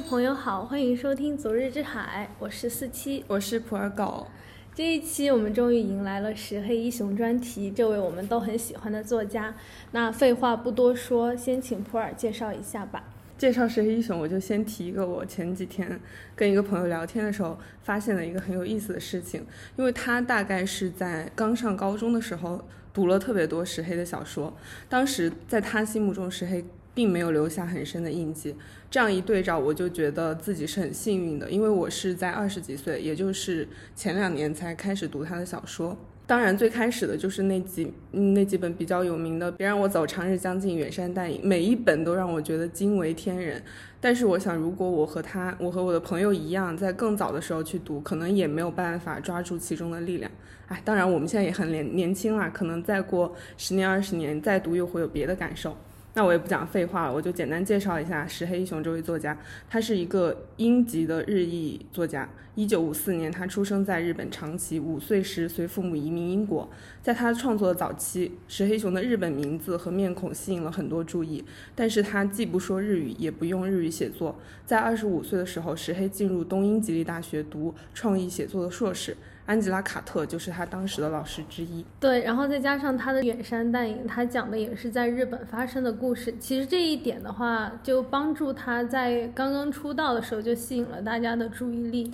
[0.00, 4.26] 位朋友好，欢迎收听《昨日之海》，我是四七，我是普洱狗。
[4.74, 9.54] 这一期我们终于迎来了石黑一雄专题，这位我们都很喜欢的作家。
[9.90, 13.04] 那废话不多说，先请普洱介绍一下吧。
[13.36, 16.00] 介绍石黑一雄，我就先提一个我前几天
[16.34, 19.44] 跟一个朋友聊天的时候发现的一个很有意思的事情，
[19.76, 22.64] 因为他大概是在刚上高中的时候
[22.94, 24.56] 读了特别多石黑的小说，
[24.88, 28.54] 当时在他心目中石黑并没有留下很深的印记。
[28.90, 35.96] 这样一对照，我就觉得自己是很幸运的，因为我是在二十几岁，也就是前两年才开始读他的小说。
[36.26, 43.60] 当然，最开始的就是那几那几本比较有名的，《别让我走》《长日将近》《远山淡影》，每一本都让我觉得惊为天人。
[44.00, 50.30] 但是，我想，如果我和他，我和我的朋友一样，在更早的时候去读，可能也没有办法抓住其中的力量。
[50.68, 55.76] 哎，当然，我们现在也很年年轻啦，可能再过十年二十年再读，又会有别的感受。
[56.14, 59.38] 那我也不讲废话了，我就简单介绍一下石黑一雄这位作家。
[59.68, 62.28] 他是一个英籍的日裔作家。
[62.56, 64.80] 一九五四年，他出生在日本长崎。
[64.80, 66.68] 五岁时随父母移民英国。
[67.00, 71.44] 在他创作的早期，石黑雄的日本名字和面孔吸引了很多注意。
[71.76, 74.36] 但是他既不说日语，也不用日语写作。
[74.66, 79.16] 在二十五岁的时候，石黑进入东英吉利大学读创意写作的硕士。
[79.50, 81.84] 安吉拉·卡特就是他当时的老师之一。
[81.98, 86.32] 对，然后再加上他的《远山淡影》，他讲的也是在日本发生的故事。
[86.38, 92.08] 其实这一点的话，就帮助他在刚刚出道的时候就吸引了大家的注意力，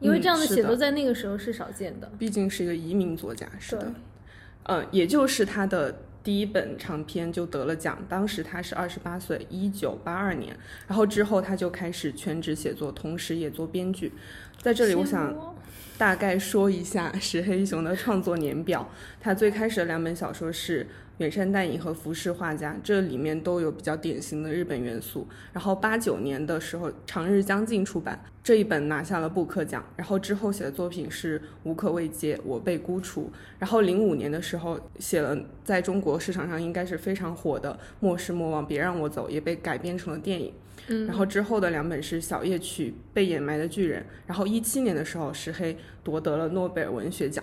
[0.00, 2.10] 因为这样的写作在那个时候是少见的。
[2.18, 3.90] 毕竟是一个移民作家，是的。
[4.64, 5.94] 嗯，也就是他的
[6.26, 10.56] 第一本长篇就得了奖，当时他是二十八岁，一九八二年。
[10.88, 14.12] 然后之后他就开始全职写作，同时也做编剧。
[14.60, 15.54] 在这里，我想。
[15.98, 18.86] 大概说一下石黑一雄的创作年表。
[19.18, 20.84] 他最开始的两本小说是
[21.18, 25.26] 《远山淡影》和《浮世画家》，这里面都有比较典型的日本元素。
[25.52, 29.82] 然后八九年的时候，《长日将近》出版，这一本拿下了布克奖。
[29.96, 33.22] 然后之后写的作品是《无可慰藉》《我被孤除》。
[33.58, 40.52] 然后零五年的时候写了在中国市场上应该是非常火的《莫失莫忘别让我走》，也被改编成了电影。
[40.88, 45.74] 嗯，然后之后的两本是《小夜曲》《被掩埋的巨人》，然后一七年的时候石黑
[46.04, 47.42] 夺得了诺贝尔文学奖。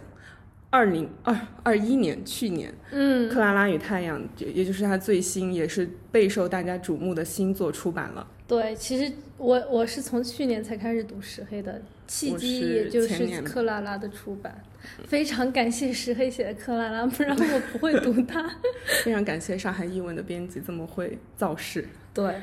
[0.74, 8.26] 二零二二一年，去年，嗯，《克拉拉与太阳》也也就是他最新也是备受大家瞩目的新作出版了。
[8.48, 13.14] 对，其实我我是从去年才开始读石黑的，契机也就是
[13.44, 14.64] 《克拉拉》的出版。
[15.08, 18.44] 非常感谢石黑写的《克拉拉》， 不然我不会读它。
[19.06, 21.88] 非常感谢上海译文的编辑这么会造势。
[22.16, 22.34] 对。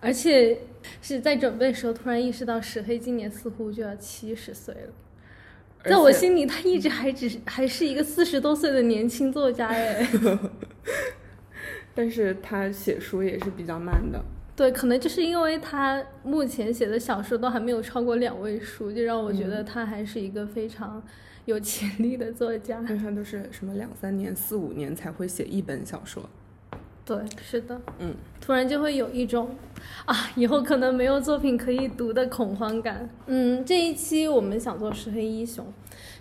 [0.00, 0.56] 而且
[1.02, 4.92] 是在准备的时候，突然意识到石黑今年似乎就要七十岁了。
[5.88, 10.08] 在我心里，他一直还只是还是一个四十多岁的年轻作家 哎。
[11.94, 14.22] 但是他写书也是比较慢的。
[14.54, 21.02] 对，可能就是因为他目前写的小说都还没有超过两位数，就让我觉得他还是一个非常
[21.44, 22.80] 有潜力的作家。
[22.80, 26.28] 因为他都是什么两三年、四五年才会写一本小说。
[27.06, 29.48] 对，是的，嗯，突然就会有一种，
[30.06, 33.08] 啊，以后可能没有作品可以读的恐慌感。
[33.26, 35.64] 嗯，这一期我们想做石黑一雄，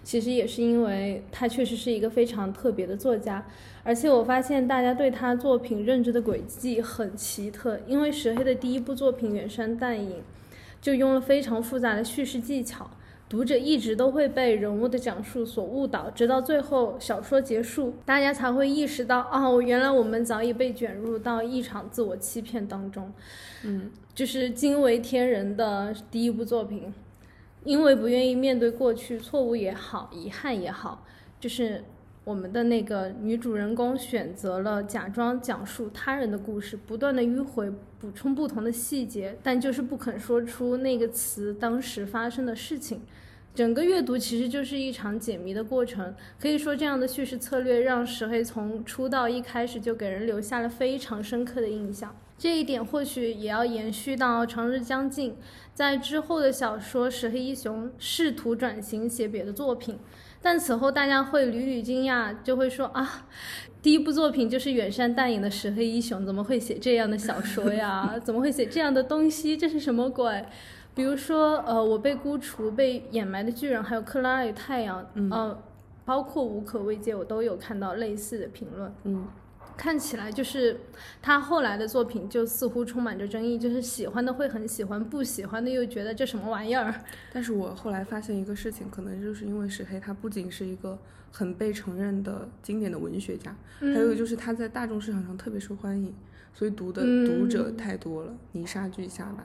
[0.03, 3.43] 其实也是因为他确实是一个非常特别的作家，
[3.83, 10.11] 而且我发现大家对他作品认知的轨迹很奇特，因为石黑的第一部作品《远山淡影》，
[10.79, 12.87] 就用了非常复杂的叙事技巧。
[13.27, 23.11] 读者一直都会被人物的讲述所误导，直到最后小说结束，大家才会意识到，哦，原来我们早已被卷入到一场自我欺骗当中。
[23.63, 26.93] 嗯，就是惊为天人的第一部作品，
[27.63, 31.03] 因为不愿意面对过去错误也好，遗憾也好，
[31.39, 31.83] 就是。
[32.25, 42.99] 我们的那个女主人公选择了假装讲述他人的故事，不断的迂回补充不同的细节，但就是不肯说出那个词当时发生的事情。
[43.53, 46.13] 整个阅读其实就是一场解谜的过程。
[46.39, 52.13] 可以说，这样的叙事策略让石黑从出道一开始就给人留下了非常深刻的印象。
[52.39, 55.31] 这一点或许也要延续到《长日将近》。
[55.75, 59.99] 在之后的小说，石黑一雄试图转型写别的作品。
[60.45, 63.25] 但此后大家会屡屡惊讶，就会说啊，
[63.81, 68.13] 第一部作品就是远山淡影的石黑一雄，怎么会写这样的小说呀？
[68.23, 69.57] 怎么会写这样的东西？
[69.57, 70.45] 这是什么鬼？
[70.93, 75.57] 比如说，呃，我被孤除、被掩埋的巨人，还有克拉尔与太阳，嗯，
[76.05, 79.27] 包括无可慰藉，我都有看到类似的评论，嗯。
[79.77, 80.79] 看起来就是
[81.21, 86.93] 他后来的作品就似乎充满着争议，就是喜欢的会很喜欢，不喜欢的又觉得这什么玩意儿。
[87.31, 90.97] 但是我后来发现一个事情，可能就是因为石黑他不仅是一个
[91.31, 96.13] 很被承认的经典的文学家，还有就是他在大众市场上特别受欢迎，
[96.53, 99.43] 所以读的读者太多了，泥沙俱下吧。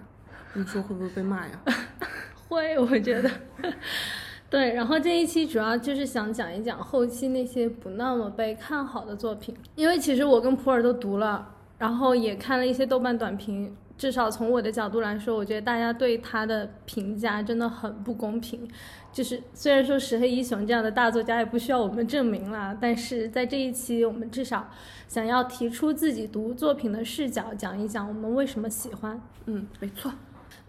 [0.54, 1.60] 你说会不会被骂呀？
[2.48, 3.30] 会，我觉得。
[4.50, 13.74] 对，然后这一期主要就是想讲一讲后期那些不那么被看好的作品，因为其实我跟普洱都读了，然后也看了一些豆瓣短评。
[13.96, 18.66] 至少从我的角度来说，我觉得大家对他的评价真的很不公平。
[19.12, 24.70] 就是虽然说石黑一雄这样的大作家也不需要我们证明了，但是在这一期，我们至少
[25.06, 29.20] 想要提出自己读作品的视角，讲一讲我们为什么喜欢。
[29.44, 30.10] 嗯，没错。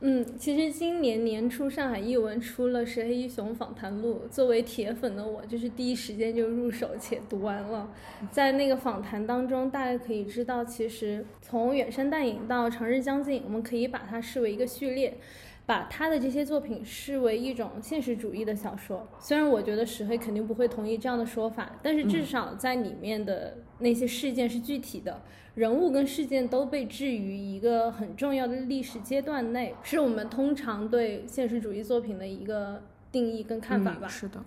[0.01, 7.89] 嗯，其实今年年初上海译文出了《石黑一雄访谈录》，作为铁粉的我，就是第一时间就入手且读完了。
[8.31, 15.17] 在那个访谈当中，大家可以知道，其实从远山淡影到长日将近，我们可以把它视为一个序列。
[15.63, 25.21] 把他的这些作品视为一种现实主义的小说，虽然我觉得石黑肯定不会同意这样的说法，但是至少在里面的那些事件是具体的，
[25.55, 32.81] 人物跟事件都被置于一个很重要的历史阶段内，是我们通常对现实主义作品的一个
[33.11, 34.07] 定义跟看法吧。
[34.07, 34.43] 是的。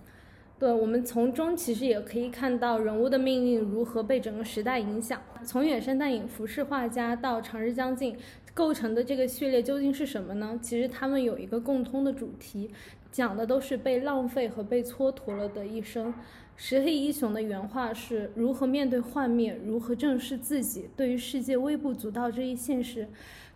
[0.57, 5.21] 对，我们从中其实也可以看到人物的命运如何被整个时代影响。
[5.43, 8.17] 从远山淡影浮世画家到长日将近，
[8.53, 10.57] 构成的这个序列究竟是什么呢？
[10.61, 12.71] 其实他们有一个共通的主题，
[13.11, 16.11] 讲的都是被浪费和被蹉跎了的一生。
[16.57, 23.07] 石黑一雄的原话是如何面对幻灭，如何正视自己对于世界微不足道这一现实。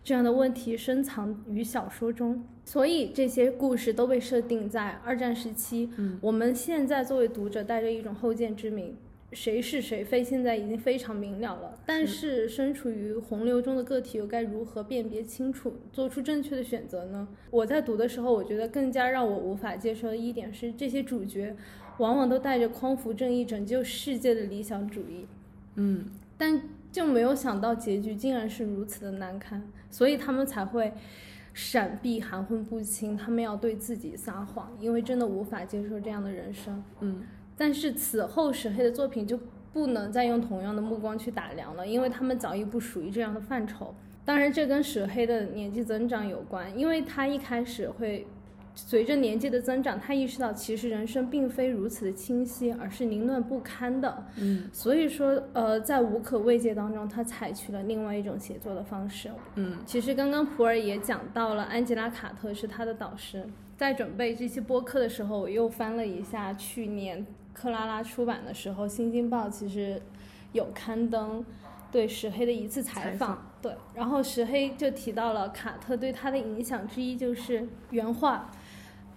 [0.02, 5.90] 这样的问题深藏于小说中，所以这些故事都被设定在二战时期。
[5.96, 8.96] 嗯，我们现在作为读者带着一种后见之明，
[9.32, 11.78] 谁是谁非现在已经非常明了了。
[11.84, 17.28] 但是身处于洪流中的个体又该如何辨别清楚，做出正确的选择呢？
[17.50, 21.54] 我在读的时候，我觉得更加让我无法接受的一点是，这些主角
[22.00, 25.26] 往往都带着匡扶正义、拯救世界的理想主义。
[25.74, 26.06] 嗯，
[26.38, 26.60] 但
[26.90, 29.62] 就没有想到结局竟然是如此的难堪。
[29.90, 30.92] 所以他们才会
[31.52, 36.82] 闪避、含混不清，他们要对自己撒谎，因为真的无法接受这样的人生。
[37.00, 37.22] 嗯，
[37.56, 39.38] 但是此后石黑的作品就
[39.72, 43.94] 不能再用同样的目光去打量了，因为他们早已不属于这样的范畴。
[44.24, 48.26] 当然，这跟石黑的年纪增长有关，因为他一开始会。
[48.86, 54.26] 随着年纪的增长，他意识到其实人生并非如此的清晰，而是凌乱不堪的。
[54.36, 59.30] 嗯，所以说，呃，在无可慰藉当中，他采取了另外一种写作的方式。
[59.56, 63.46] 嗯，其实刚刚普尔也讲到了，安吉拉·卡特是他的导师。
[63.76, 70.00] 在准备这期播客的时候，我又翻了一下去年克拉拉出版的时候，《新京报》其实
[70.52, 71.44] 有刊登
[71.92, 73.46] 对石黑的一次采访。
[73.62, 78.50] 对，然后石黑就提到了卡特对他的影响之一就是原话。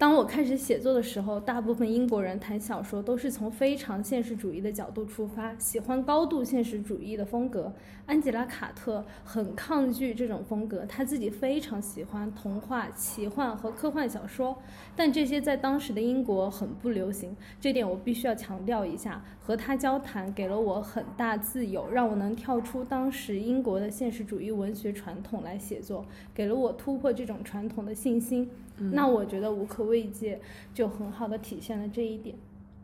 [0.03, 7.71] 当我开始写作的时候，大部分英国人谈小说都是从非常现实主义的角度出发，喜欢高度现实主义的风格。
[8.05, 14.57] 安吉拉·卡特很抗拒这种风格，他自己非常喜欢童话、奇幻和科幻小说，
[14.93, 17.33] 但这些在当时的英国很不流行。
[17.61, 19.23] 这点我必须要强调一下。
[19.39, 28.49] 和他交谈给了我很大自由，让我能跳出当时英国的现实主义文学传统来写作，给了我突破这种传统的信心。
[28.77, 30.41] 那我觉得无可慰藉
[30.73, 32.35] 就很好的体现了这一点。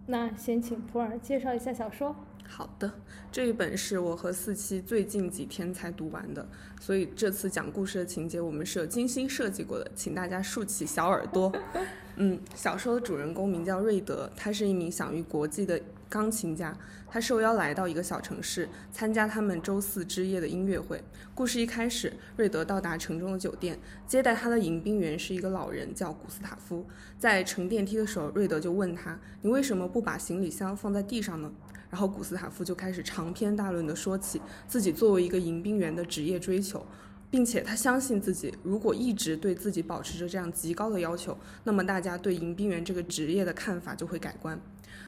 [0.07, 2.15] 那先请普洱介绍一下小说。
[2.47, 2.91] 好的，
[3.31, 6.47] 这一本是我和四七最近几天才读完的，
[6.81, 11.53] 所以这次讲故事的情节我们是有精心设计过的，请大家竖起小耳朵。
[12.21, 16.77] 嗯，小说的主人公名叫瑞德，他是一名享誉国际的钢琴家。
[17.09, 21.01] 他受邀来到一个小城市，参加他们周四之夜的音乐会。
[21.33, 26.85] 故事一开始，瑞德到达城中的酒店，接待他的迎宾员是一个老人，叫古斯塔夫。
[27.17, 31.49] 在乘电梯的时候，瑞德就问他：“你为什么不把行李箱放在地上呢？”
[31.89, 36.85] 然后古斯塔夫就开始长篇大论地说起自己作为一个迎宾员的职业追求，
[37.31, 44.59] 并且他相信自己如果一直对自己保持着这样极高的要求，那么大家对迎宾员这个职业的看法就会改观。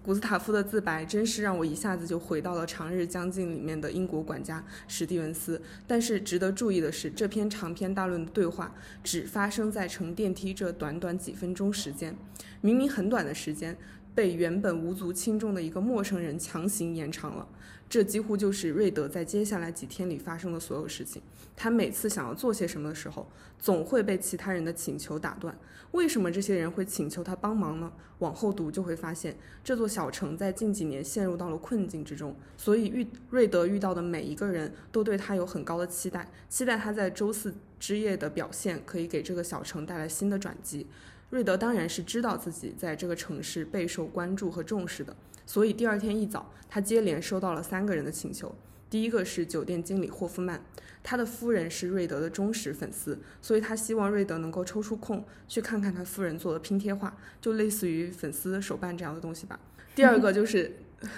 [0.04, 5.62] 古斯塔夫的自白真是让我一下子就回到了《长日将近》里面的英国管家史蒂文斯。
[5.86, 8.74] 但是值得注意的是，这篇长篇大论的对话
[9.04, 12.16] 只发生在乘电梯这短短几分钟时间，
[12.62, 13.78] 明明很短的时间。
[14.14, 17.48] 被原本无足轻重的一个陌生人强行延长了，
[17.90, 21.22] 这几乎就是瑞德在接下来几天里发生的所有事情。
[21.56, 25.58] 他每次想要做些什么的时候，总会被其他人的请求打断。
[25.92, 27.92] 为什么这些人会请求他帮忙呢？
[28.20, 40.88] 往后读就会发现，这座小城在近几年陷入到了困境之中，所以遇瑞德遇到的每一个人都对他有很高的期待，期待他在周四之夜的表现可以给这个小城带来新的转机。
[41.32, 48.54] 瑞德当然是知道自己在这个城市备受关注和重视的，所以第二天一早，他接连收到了三个人的请求。
[48.90, 50.62] 第一个是酒店经理霍夫曼，
[51.02, 59.58] 他的夫人是瑞德的忠实粉丝，所以他希望瑞德能够抽出空去看看他夫人做的拼贴画，就类似于粉丝手办这样的东西吧。
[59.96, 60.72] 第二个就是。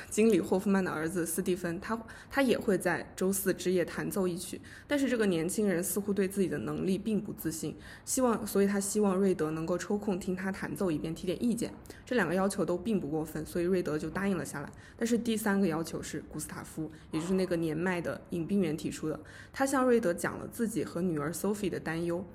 [0.10, 2.00] 经理霍夫曼的儿子斯蒂芬，他
[2.30, 7.76] 他也会在周四之夜弹奏一曲，但是这个年轻人似乎对自己的能力并不自信，
[8.06, 11.74] 希望，所以他希望瑞德能够抽空听他弹奏一遍，提点意见。
[12.06, 14.72] 这两个要求都并不过分，所以瑞德就答应了下来。
[14.98, 19.20] 但是第三个要求是古斯塔夫，也就是那个年迈的隐兵员提出的，
[19.52, 22.26] 他向瑞德讲了自己和女儿 Sophie 的担忧。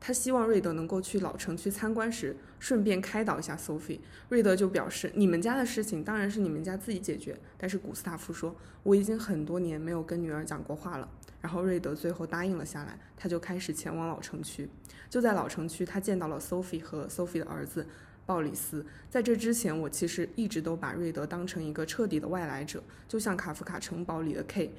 [0.00, 4.00] 他希望瑞德能够去老城区参观时，顺便开导一下 Sophie。
[4.30, 11.06] 瑞德就表示：“你们家的事情当然是你们家自己解决。”但是古斯塔夫说：“我已经很多年没有跟女儿讲过话了。”
[11.42, 14.68] 然后瑞德最后答应了下来，他就开始前往老城区。
[15.10, 17.86] 就在老城区，他见到了 Sophie 和 Sophie 的儿子
[18.24, 18.84] 鲍里斯。
[19.10, 24.72] 在这之前，我其实一直都把瑞德当成一个彻底的外来者，就像卡夫卡城堡里的 K。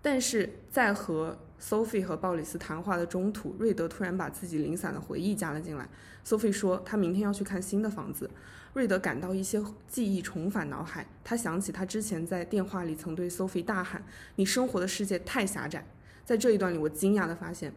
[0.00, 5.88] 但是在和 Sophie 和鲍里斯谈话的中途，瑞德突然把自己零散的回忆加了进来。
[6.22, 8.30] Sophie 说他明天要去看新的房子，
[8.74, 11.06] 瑞德感到一些记忆重返脑海。
[11.24, 14.04] 他想起他之前在电话里曾对 Sophie 大喊
[14.36, 15.86] ：“你生活的世界太狭窄。”
[16.22, 17.72] 在这一段里，我惊讶地发现，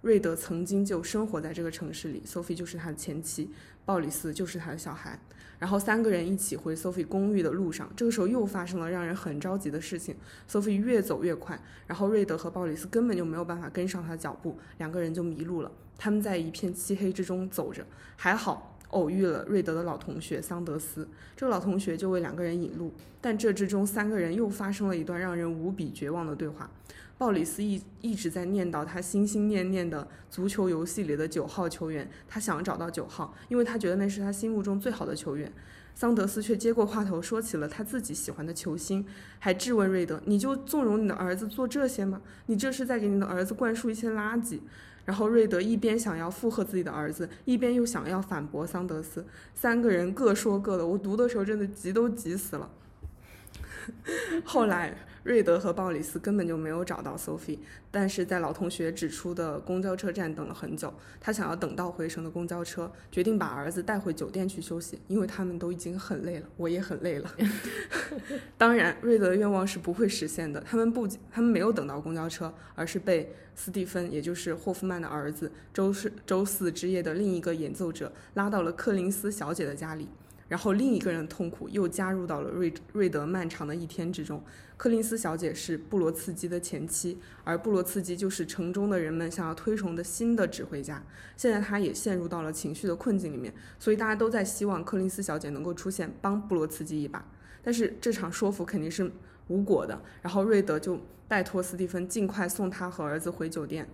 [0.00, 2.22] 瑞德曾经就生活在这个城市里。
[2.26, 3.50] Sophie 就是他的前妻，
[3.86, 5.18] 鲍里斯就是他的小孩。
[5.58, 10.14] 然后三个人一起回 Sophie 公寓的路上，这个时候又发生了让人很着急的事情。
[10.46, 15.72] Sophie 越走越快，然后瑞德和鲍里斯根本就没有办法跟上他的脚步，两个人就迷路了。
[15.96, 22.92] 他们在一片漆黑之中走着，还好偶遇了瑞德的老同学桑德斯，这个老同学就为两个人引路。
[23.22, 26.70] 但这之中三个人又发生了一段让人无比绝望的对话。
[27.18, 35.50] 鲍里斯一一直在念叨他心心念念的足球游戏里的九号球员，他想找到九号，因为他觉得那是他心目中最好的球员。
[35.94, 39.06] 桑德斯却接过话头，说起了他自己喜欢的球星，
[39.38, 42.20] 还质问瑞德：“你就纵容你的儿子做这些吗？
[42.46, 44.60] 你这是在给你的儿子灌输一些垃圾。”
[45.06, 50.86] 然后瑞德一边想要附和自己的儿子，一边又想要反驳桑德斯，三个人各说各的。
[50.86, 52.70] 我读的时候真的急都急死了。
[54.44, 54.98] 后来。
[55.26, 57.58] 瑞德和鲍里斯根本就没有找到 Sophie，
[57.90, 60.94] 但是在老同学指出的公交车站等了很久。
[61.20, 67.28] 他想要等到回程的公交车，决定把儿子带回酒店去休息，因为他们都已经很累了，我也很累了。
[68.56, 70.60] 当然，瑞德的愿望是不会实现的。
[70.60, 80.06] 他们不，他们没有等到公交车，而是被斯蒂芬，也就是霍夫曼的儿子，周四周四之夜的另一个演奏者，拉到了柯林斯小姐的家里。
[80.48, 84.40] 然后另一个人的痛苦又加入到了瑞瑞德漫长的一天之中。
[84.76, 91.02] 柯林斯小姐是布罗茨基的前妻，而布罗茨基就是城中的人们想要推崇的新的指挥家。
[91.34, 97.24] 现在他也陷入到了情绪的困境里面，所以大家都在希望柯林斯小姐能够出现帮布罗茨基一把。
[97.62, 99.10] 但是这场说服肯定是
[99.48, 99.98] 无果的。
[100.20, 103.88] 然后瑞德就拜托斯蒂芬尽快送他和儿子回酒店。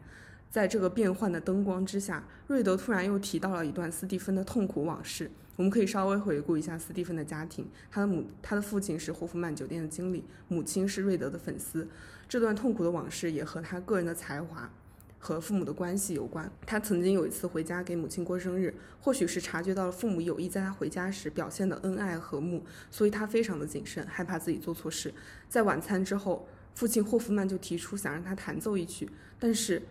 [0.51, 5.31] 在这个变幻的灯光之下，瑞德突然又提到了一段斯蒂芬的痛苦往事。
[5.57, 11.87] 我们可以稍微回顾一下斯蒂芬的家庭，他的母，他的父亲是霍夫曼酒店的经理，母亲是瑞德的粉丝。
[12.27, 14.71] 这段痛苦的往事也和他个人的才华
[15.19, 16.51] 和父母的关系有关。
[16.65, 25.13] 他曾经有一次回家给母亲过生日，或许是察觉到了父母有意在他回家时表现的恩爱和睦，所以他非常的谨慎，害怕自己做错事。
[25.49, 29.83] 在晚餐之后，父亲霍夫曼就提出想让他弹奏一曲，但是。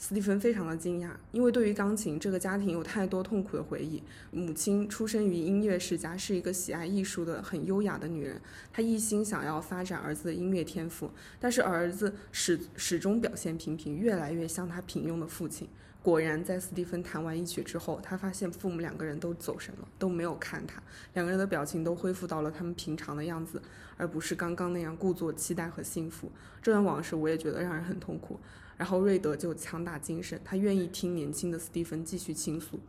[0.00, 4.00] 斯蒂芬非常的惊讶，因为对于钢琴，这个家庭有太多痛苦的回忆。
[4.30, 8.40] 母亲出身于音乐世家，是一个喜爱艺术的很优雅的女人。
[8.72, 15.68] 她一心想要发展儿子的音乐天赋，但是儿子始始终表现平平，越来越像他平庸的父亲。
[16.00, 20.80] 果然，在斯蒂芬弹完一曲之后，他发现父母两个人都走神了，都没有看他，
[21.14, 23.60] 两个人的表情都恢复到了他们平常的样子，
[23.96, 26.30] 而不是刚刚那样故作期待和幸福。
[26.62, 28.38] 这段往事，我也觉得让人很痛苦。
[28.78, 32.80] 然后瑞德就强打精神，他愿意听年轻的斯蒂芬继续倾诉。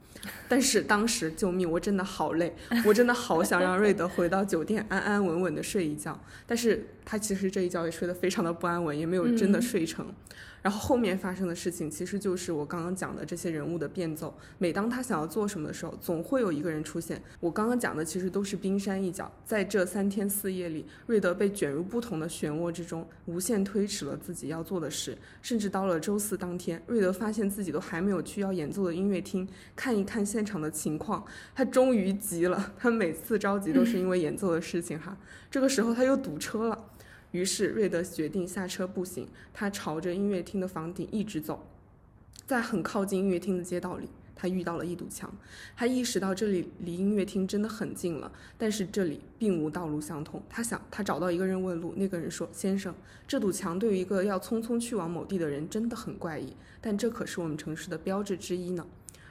[0.47, 1.69] 但是当时，救命！
[1.69, 2.55] 我真的好累，
[2.85, 6.17] 我真的好想让瑞德回到酒店安安稳稳的睡一觉。
[6.45, 10.05] 但是他其实这一觉也睡得非常的不安稳，也没有真的睡成。
[10.61, 14.33] 然后后面发生的事情，其实就是我刚刚讲的这些人物的变奏。
[14.57, 17.21] 每当他想要做什么的时候，总会有一个人出现。
[17.39, 25.17] 我刚刚讲的其实都是冰山一角，在这三天四夜里，瑞德被卷入不同的漩涡之中，无限推迟了自己要做的事。
[25.41, 31.25] 甚至到了周四当天，瑞德发现自己都还没有去要演奏的音乐厅看一看现场的情况，
[31.55, 32.73] 他终于急了。
[32.77, 35.17] 他每次着急都是因为演奏的事情哈。
[35.49, 36.85] 这个时候他又堵车了。
[37.31, 41.67] 于是瑞德决定下车步行，他朝着音乐厅的房顶一直走，
[42.45, 45.31] 在很靠近音乐厅的街道里，他遇到了一堵墙。
[45.75, 50.41] 他意识到这里离音乐厅真的很近了，但是这里并无道路相通。
[50.49, 52.95] 他想，他找到一个人问路，那个人说：“先生，
[53.27, 58.87] 这堵墙对于一个要匆匆去往某地的人真的很怪异，但这可是我们城市的标志之一呢。”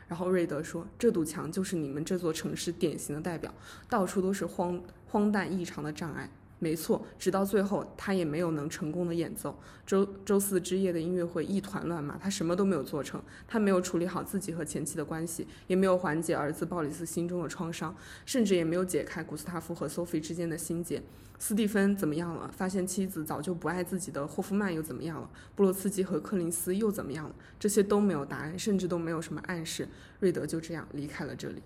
[0.07, 3.53] 然后瑞德说：“这堵墙就是你们这座城市典型的代表，
[3.91, 9.57] 到处都是荒荒诞异常的障碍。”没错，直到最后，他也没有能成功的演奏。
[9.87, 13.23] 周周四之夜的音乐会一团乱麻，他什么都没有做成。
[13.47, 17.95] 他没有处理好自己和前妻的关系，也没有缓解儿子鲍里斯心中的创伤，
[18.27, 21.01] 甚至也没有解开古斯塔夫和 Sophie 之间的心结。
[21.39, 22.51] 斯蒂芬怎么样了？
[22.53, 25.31] 发现妻子早就不爱自己的霍夫曼又怎么样了？
[25.55, 27.35] 布洛茨基和柯林斯又怎么样了？
[27.61, 29.89] 这些都没有答案，甚至都没有什么暗示。
[30.19, 31.63] 瑞德就这样离开了这里。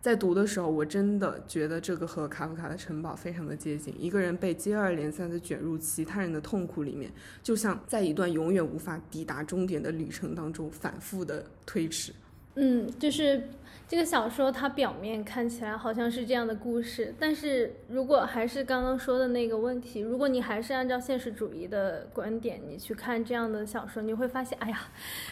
[0.00, 3.94] 在读的时候，我真的觉得这个和卡夫卡的城堡非常的接近。
[3.98, 7.10] 一个人被接二连三的卷入其他人的痛苦里面，
[7.42, 12.12] 就像在一段永远无法抵达终点的旅程当中反复的推迟。
[12.54, 13.42] 嗯，就是。
[13.88, 24.80] 这个小说它表面看起来好像是这样的故事，但是如果还是刚刚说的那个问题，如果你还是按照现实主义的观点，你去看这样的小说，你会发现，哎呀，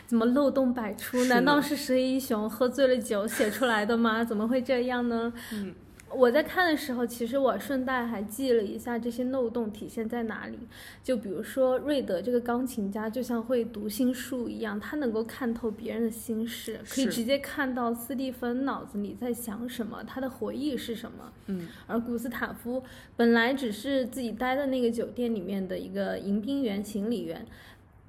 [0.06, 1.24] 怎么漏洞百出？
[1.24, 4.22] 难道是石一雄喝醉了酒写出来的吗？
[4.22, 5.32] 怎么会这样呢？
[5.52, 5.74] 嗯。
[6.16, 10.58] 我在看的时候，其实我顺带还记了一下这些漏洞体现在哪里。
[11.02, 21.32] 就比如说，瑞德这个钢琴家就像会读心术一样，他能够看透别人的心事，可以直接看到斯蒂芬脑子里在想什么，他的回忆是什么。
[21.46, 22.82] 嗯，而古斯塔夫
[23.16, 27.44] 本来只是自己待的那个酒店里面的一个迎宾员、行李员。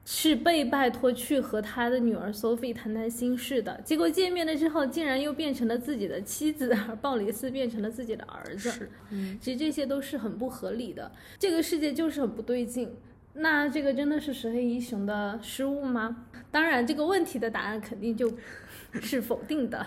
[0.07, 8.69] 是被拜托去和他的女儿 Sophie 谈谈心事的，结果见面了之后，竟然又变成了自己的妻子，而鲍里斯变成了自己的儿子。
[8.69, 12.95] 是，嗯，其实这些都是很不合理的，这个世界就是很不对劲。
[13.33, 16.25] 那这个真的是石黑一雄的失误吗？
[16.51, 18.31] 当然，这个问题的答案肯定就
[19.01, 19.85] 是否定的，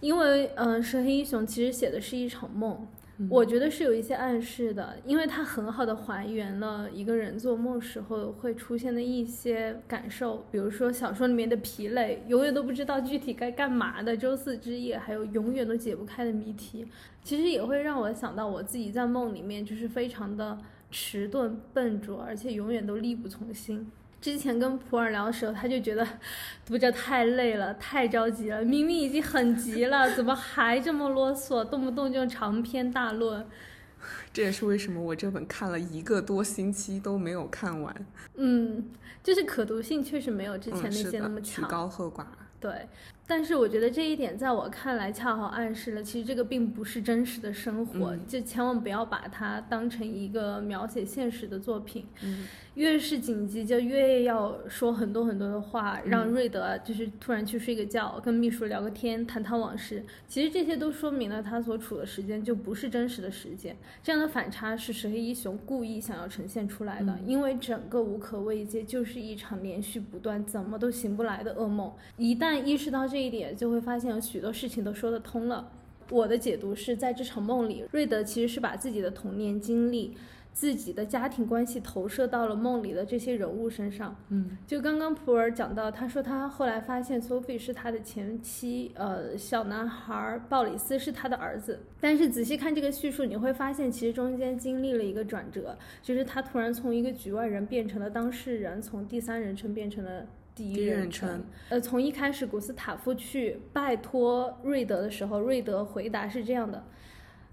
[0.00, 2.86] 因为，嗯，石黑一雄其实写的是一场梦。
[3.30, 16.86] 我觉得是有一些暗示的，因为它很好的还原了一个人做梦时候会出现的一些感受，比如说小说里面的疲累，永远都不知道具体该干嘛的周四之夜，还有永远都解不开的谜题，
[17.22, 20.58] 其实也会让我想到我自己在梦里面就是非常的
[20.90, 23.90] 迟钝笨拙，而且永远都力不从心。
[24.26, 26.04] 之前跟普洱聊的时候，他就觉得
[26.66, 28.60] 读者太累了，太着急了。
[28.64, 33.46] 明明已经很急了， 怎么还这么啰嗦，动不动就长篇大论？
[34.34, 37.94] 这也是为什么我这本看了一个多星期都没有看完。
[38.34, 38.90] 嗯，
[39.22, 41.64] 就是可读性确实没有之前那些那么强。
[41.64, 42.24] 曲高和寡。
[42.58, 42.88] 对，
[43.26, 52.06] 但是我觉得这一点在我看来恰好暗示了，其实这个并不是真实的生活，就千万不要把它当成一个描写现实的作品。
[52.22, 52.46] 嗯。
[52.76, 60.04] 越是紧急，就越要说很多很多的话，让瑞德就是突然去睡个觉，跟秘书聊个天，谈谈往事。
[60.28, 63.74] 其实这些都说明了他所处的时间就不是真实的时间。
[64.02, 71.90] 这样的反差是石黑一雄故意想要呈现出来的，因为整个无可慰藉就是一场连续不断、怎么都醒不来的噩梦。
[72.18, 75.70] 一旦意识到这一点，就会发现有许多事情都说得通了。
[76.10, 80.16] 我的解读是在这场梦里，瑞德其实是把自己的童年经历。
[80.52, 106.82] 自己的家庭关系投射到了梦里的这些人物身上，嗯，就刚刚普尔讲到，他说他后来发现 Sophie 是他的前妻，呃，小男孩鲍里斯是他的儿子，但是仔细看这个叙述，你会发现其实中间经历了一个转折，就是他突然从一个局外人变成了当事人，从第三人称变成了第一人称，呃，从一开始古斯塔夫去拜托瑞德的时候，瑞德回答是这样的。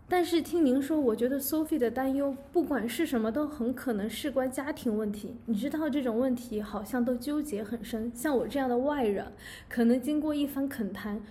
[0.08, 5.36] 但是听您说，我觉得 Sophie 的担忧，不管是什么，都很可能事关家庭问题。
[5.48, 8.10] 你知道这种问题好像都纠结很深。
[8.16, 9.34] 像我这样的外人，
[9.68, 11.22] 可能经过一番恳谈，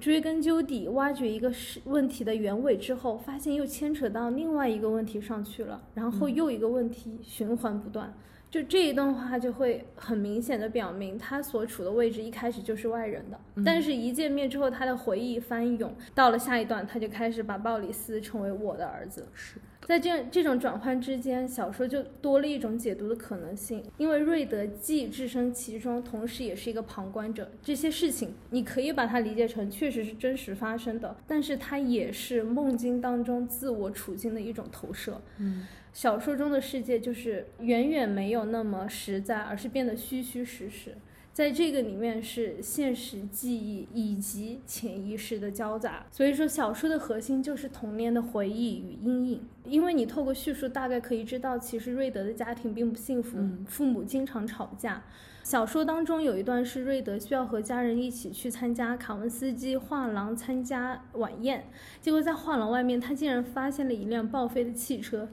[0.00, 8.12] 追根究底，挖掘一个是问题的原委之后，发现又牵扯到另外一个问题上去了，然后又一个问题循环不断。
[8.50, 19.26] 就这一段话就会很明显的表明，他所处的位置一开始就是外人的，但是一见面之后，他的回忆翻涌，到了下一段，他就开始把鲍里斯称为我的儿子。
[19.32, 27.50] 是在这样这种转换之间，小说就多了一种解读的可能性，因为瑞德既置身其中，同时也是一个旁观者。
[27.62, 35.20] 这些事情你可以把它理解成确实是真实发生的，但是它也是梦境当中自我处境的一种投射。
[35.38, 35.66] 嗯。
[35.92, 40.96] 小说中的世界就是远远没有那么实在，而是变得虚虚实实。
[41.32, 46.04] 在这个里面是现实记忆以及潜意识的交杂。
[46.10, 49.40] 所以说，小说的核心就是童年的回忆与阴影。
[49.64, 55.04] 因为你透过叙述，大概可以知道，其实瑞德的家庭并不幸福，父母经常吵架。
[55.42, 61.64] 小说当中有一段是瑞德需要和家人一起去参加卡文斯基画廊参加晚宴，
[62.02, 65.28] 结果在画廊外面，他竟然发现了一辆报废的汽车。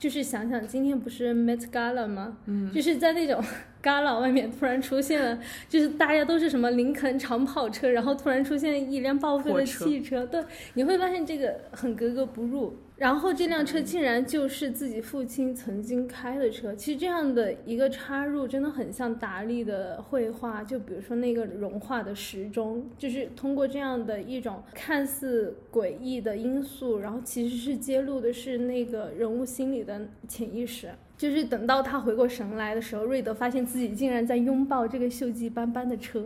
[0.00, 2.38] 就是想想今天不是 Met Gala 吗？
[2.46, 3.44] 嗯，就是在那种
[3.82, 12.74] Gala 外面突然出现了，就是大家都是什么林肯长跑车，然后突然出现一辆报废的汽车，对，你会发现这个很格格不入。
[13.00, 16.74] 然后这辆车竟然就是自己父亲曾经开的车。
[16.74, 30.90] 其实这样的一个插入真的很像达利的绘画，就比如说那个融化的时钟，就是通过这样的一种看似诡异的因素，然后其实是揭露的是那个人物心理的潜意识。
[31.20, 36.24] 就是等到他回过神来的时候，瑞德发现自己竟然在拥抱这个锈迹斑斑的车，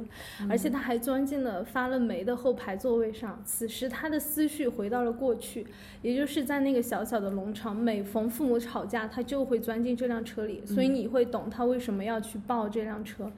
[0.49, 3.43] 而且他还钻进了发了霉的后排座位上。
[3.45, 5.67] 此时他的思绪回到了过去，
[6.01, 10.65] 也就是在那个小小的农场，每逢父母吵架，他就会钻进这辆车里。
[10.65, 13.29] 所以你会懂他为什么要去抱这辆车，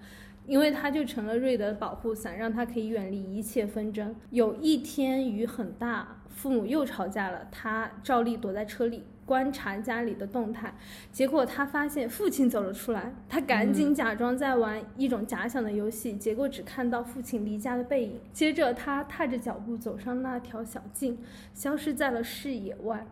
[0.46, 4.14] 因为他就成了瑞德的保护伞，让他可以远离一切纷争。
[4.28, 9.04] 有一天雨很大，父母又吵架了，他照例躲在车里。
[9.26, 10.72] 观察家里的动态，
[11.12, 18.20] 结果他发现父亲走了出来，他赶紧假装在玩一种假想的游戏，结果只看到父亲离家的背影。
[18.32, 21.18] 接着他踏着脚步走上那条小径，
[21.52, 23.04] 消失在了视野外。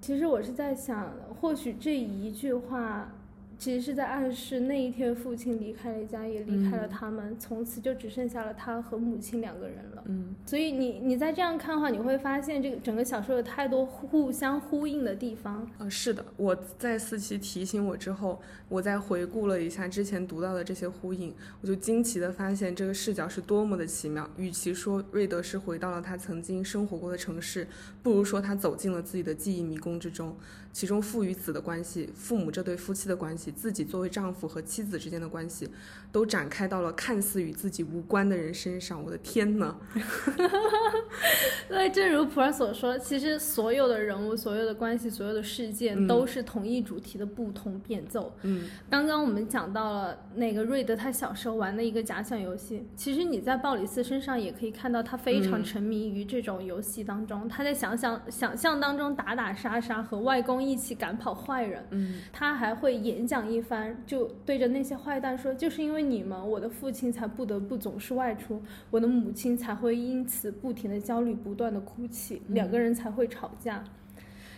[0.00, 3.10] 其实我是在想，或许这一句话。
[3.58, 10.02] 其实是在暗示那一天父亲离开了家，也离开了他们，从此就只剩下了他和母亲两个人了。
[10.06, 15.68] 嗯，所以你你在这样看的话，你会发现这个整个小说有太多互相呼应的地方。
[15.78, 24.28] 呃，是的，我在四期提醒我之后，我再回顾了一下之前读到的这些呼应，我就惊奇的发现这个视角是多么的奇妙。
[24.36, 27.66] 与其说瑞德是回到了他曾经生活过的城市，
[28.02, 30.36] 不如说他走进了自己的记忆迷宫之中。
[30.74, 35.70] 其中父与子的关系，父母这对夫妻的关系，自己作为丈夫和妻子之间的关系，
[36.14, 39.04] 都展开到了看似与自己无关的人身上。
[39.04, 39.74] 我的天呐！
[41.68, 48.32] 对，正如普尔所说，其实所有的人物、所有的关系、所有的事件，都是同一主题的不同变奏。
[48.42, 60.54] 嗯，刚刚我们讲到了那个瑞德他小时候玩的一个假想游戏，其实你在鲍里斯身上也可以看到，他非常沉迷于这种游戏当中，他在想想想象当中打打杀杀和外公。
[60.64, 73.82] 一起赶跑坏人，嗯，他还会演讲一番，就对着那些坏蛋说：“就是因为你们，我的父亲才不得不总是外出，我的母亲才会因此不停的焦虑，不断的哭泣，两个人才会吵架。”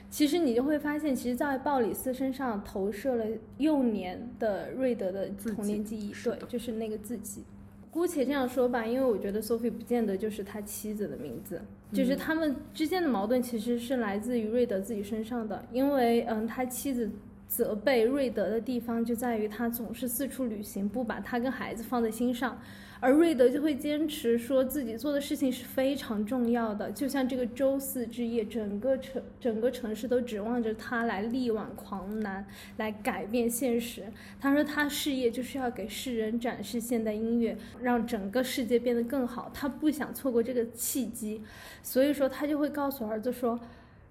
[0.08, 3.24] 其实你就会发现，其实，在鲍里斯身上投射了
[3.58, 7.42] 幼年的瑞德的童年记忆，对，就是那个自己。
[7.90, 11.60] 姑且这样说吧，因为我觉得 Sophie 不见得就是他妻子的名字，
[11.92, 17.10] 就是他们之间的矛盾其实是来自于瑞德自己身上的，因为嗯，他妻子。
[17.48, 22.60] 责备瑞德的地方就在于他总是四处旅行，不把他跟孩子放在心上，
[22.98, 32.44] 而瑞德就会坚持说自己做的事情是非常重要的，就像这个周四之夜，整个城整个城市都指望着他来力挽狂澜，
[32.78, 34.02] 来改变现实。
[34.40, 41.40] 他说他事业就是要给世人展示现代音乐，让整个世界变得更好，他不想错过这个契机，
[41.82, 43.58] 所以说他就会告诉儿子说。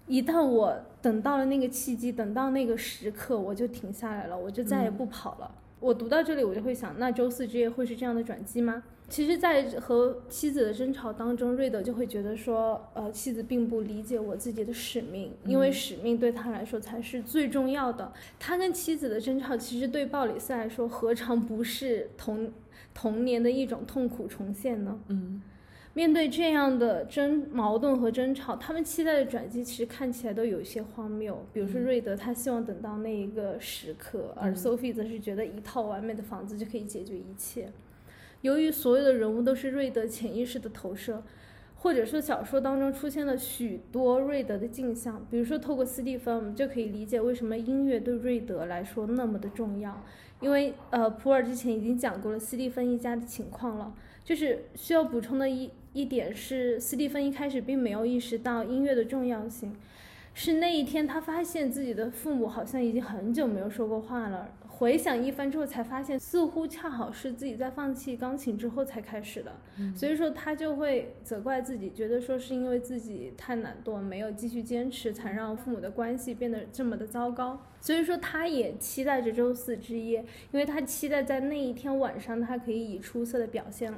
[0.06, 5.50] 一旦我等到了那个契机，等到那个时刻，我就停下来了，我就再也不跑了。
[5.80, 8.82] 我读到这里，我就会想，那周四之夜会是这样的转机吗？
[9.08, 18.12] 其实，在和妻子的争吵当中，瑞德就会觉得说，呃，妻子并不理解我自己的使命，因为使命对他来说才是最重要的。
[18.40, 22.50] 他跟妻子的争吵，其实对鲍里斯来说，何尝不是童
[22.94, 24.98] 童年的一种痛苦重现呢？
[25.08, 25.42] 嗯。
[25.96, 31.46] 面对这样的争矛盾和争吵，他们期待的转机其实看起来都有一些荒谬。
[31.54, 37.72] 比如说瑞德，他希望等到那一个时刻，而 Sophie 则是觉得一套完美的房子就可以解决一切。
[38.42, 41.22] 由于所有的人物都是瑞德潜意识的投射，
[41.76, 50.04] 或者说小说当中出现了许多瑞德的镜像，比如说透过斯蒂芬，我们就可以理解为什么音乐对瑞德来说那么的重要。
[50.42, 53.94] 因为呃，普尔之前已经讲过了斯蒂芬一家的情况了，
[54.26, 55.70] 就是需要补充的一。
[55.94, 59.74] 一点是，斯蒂芬一开始并没有意识到音乐的重要性。
[60.34, 64.50] 是那一天他发现自己的父母好像已经很久没有说过话了。
[64.68, 69.50] 回想一番之后，才发现似乎恰好是自己在放弃钢琴之后才开始的，
[69.96, 77.58] 所以说他就会责怪自己，觉得说是因为自己太懒惰，没有继续坚持，才让父母的关系变得这么的糟糕。
[77.86, 80.18] 所以说他也期待着周四之夜，
[80.50, 83.94] 因为他期待在那一天晚上，他可以以出色的表现，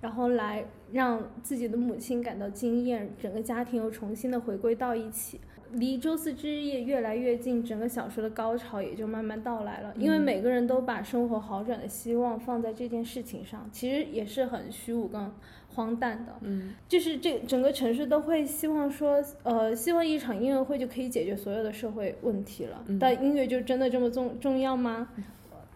[0.00, 5.40] 然后来让自己的母亲感到惊艳，整个家庭又重新的回归到一起。
[5.72, 9.92] 离周四之夜越来越近，整个小说的高潮也就慢慢到来了。
[9.98, 15.32] 因为每个人都把生活好转的希望放在这件事情上，其实也是很虚无跟
[15.74, 16.32] 荒诞的。
[16.42, 22.84] 嗯，就是这整个城市都会希望说，呃，希望一场音乐会就可以解决所有的社会问题了。
[23.00, 25.08] 但音乐就真的这么重重要吗？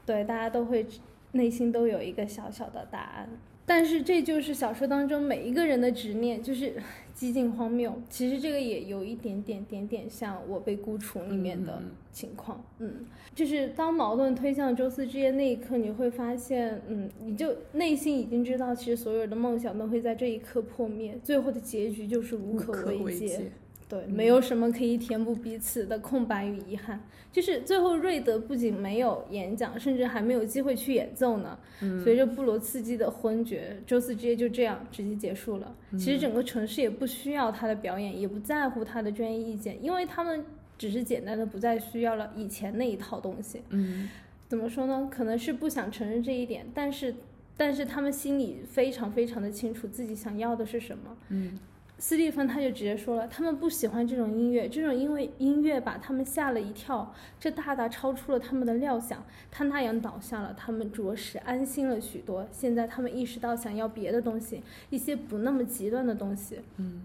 [0.04, 0.86] 对，大家都会
[1.32, 3.28] 内心都有一个小小的答案。
[3.66, 6.74] 但是这就是小说当中每一个人的执念，就是
[7.12, 8.00] 几近荒谬。
[8.08, 23.50] 其实这个也有一点点点点像我被孤处里面的情况，嗯，就是当矛盾推向周四之夜那一刻，你会发现，嗯，你就内心已经知道，其实所有的梦想都会在这一刻破灭，最后的结局就是无可慰藉。
[23.88, 27.00] 对，没有什么可以填补彼此的空白与遗憾。
[27.30, 31.56] 就是最后，瑞德不仅没有演讲，甚至还没有机会去演奏呢。
[32.02, 35.72] 随着布罗茨基的昏厥，周四之夜就这样直接结束了。
[35.92, 40.44] 其实整个城市也不需要他的表演，也不在乎他的专业意见，因为他们
[40.76, 43.60] 只是简单的不再需要了以前那一套东西。
[43.68, 44.08] 嗯，
[44.48, 45.08] 怎么说呢？
[45.12, 47.14] 可能是不想承认这一点，但是，
[47.56, 51.16] 但是他们心里非常非常的清楚自己想要的是什么。
[51.28, 51.56] 嗯。
[51.98, 59.24] 斯蒂芬他就直接说了，他们不喜欢这种音乐，这种因为音乐把他们吓了一跳，这大大超出了他们的料想。
[59.50, 62.46] 他那样倒下了，他们着实安心了许多。
[62.52, 66.60] 现在他们意识到想要别的东西，一些不那么极端的东西。
[66.76, 67.04] 嗯，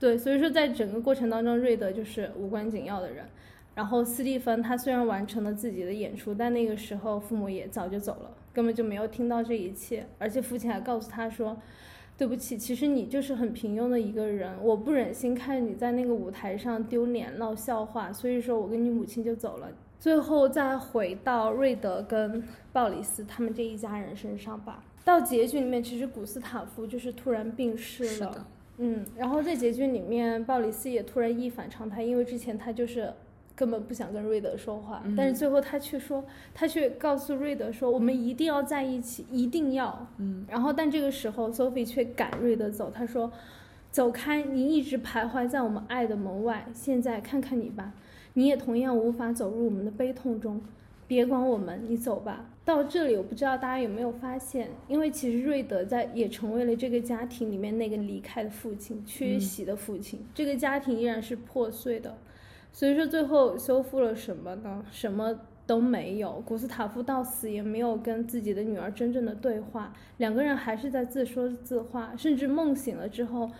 [0.00, 3.24] 对，所以说在整个过程当中，瑞德就是无关紧要的人。
[3.76, 11.56] 然后斯蒂芬他虽然完成了自己的演出，但那个时候父母也早就走了，根本就没有听到这一切，而且父亲还告诉他说。
[12.16, 19.68] 对不起，其实你就是很平庸的一个人，我不忍心看你在那个舞台上丢脸闹笑话，所以说我跟你母亲就走了。
[20.00, 24.82] 最后再回到瑞德跟鲍里斯他们这一家人身上吧。
[25.04, 28.46] 到结局里面，其实古斯塔夫就是突然病逝了，
[28.78, 33.12] 嗯，然后在结局里面，鲍里斯也突然一反常态，因为之前他就是。
[33.56, 40.06] 根本不想跟瑞德说话，但是最后他却说，他却告诉瑞德说，我们一定要在一起，一定要。
[40.18, 43.32] 嗯，然后但这个时候，Sophie 却赶瑞德走，他说，
[43.90, 47.94] 走开，你一直徘徊在我们爱的门外，现在看看你吧，
[48.34, 50.60] 你也同样无法走入我们的悲痛中，
[51.08, 52.44] 别管我们，你走吧。
[52.62, 62.14] 到这里，我不知道大家有没有发现，因为其实瑞德在也成为了这个家庭里面那个离开的父亲，缺席的父亲，这个家庭依然是破碎的。
[62.76, 64.84] 所以说，最后修复了什么呢？
[64.92, 65.34] 什么
[65.66, 66.42] 都没有。
[66.44, 73.50] 古斯塔夫到死也没有跟自己的女儿真正的对话，两个人还是在自说自话，甚至梦醒了之后。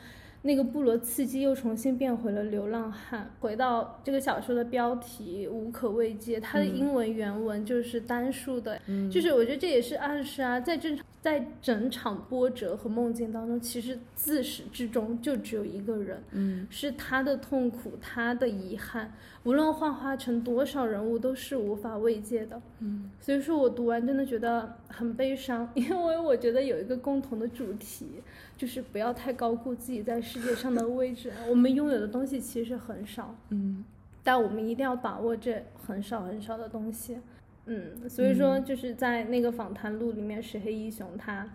[0.42, 3.29] 那个布罗茨基又重新变回了流浪汉。
[3.40, 8.79] 回到这个小说的标题“无可慰藉”，它的英文原文就是单数的，
[9.11, 19.12] 就是我觉得这也是暗示啊，在正常在整场波折和梦境当中，其实自始至终就只有一个人，嗯，是他的痛苦，他的遗憾，
[19.43, 28.23] 无论幻化成多少人物，都是无法慰藉的，嗯，所以说我读完真的觉得很悲伤， 因为我觉得有一个共同的主题。
[28.57, 31.31] 就是不要太高估自己在世界上的位置。
[31.47, 33.85] 我们拥有的东西其实很少，嗯，
[34.25, 37.19] 但我们一定要把握这很少很少的东西，
[37.66, 38.09] 嗯。
[38.09, 41.48] 所以说，就是在那个访谈录里面，石黑一雄他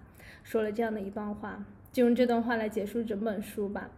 [0.43, 3.89] 说了这样的一段话，就用这段话来结束整本书吧。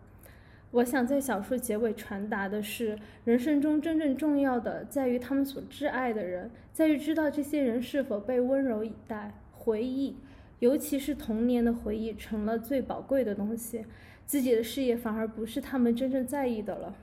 [0.71, 10.15] 我想在小说结尾传达的是，人生中真正重要的在于他们所挚爱的人，在于知道这些人是否被温柔以待，回忆。
[10.59, 13.85] 尤其是童年的回忆成了最宝贵的东西，
[14.25, 16.95] 自己的事业反而不是他们真正在意的了。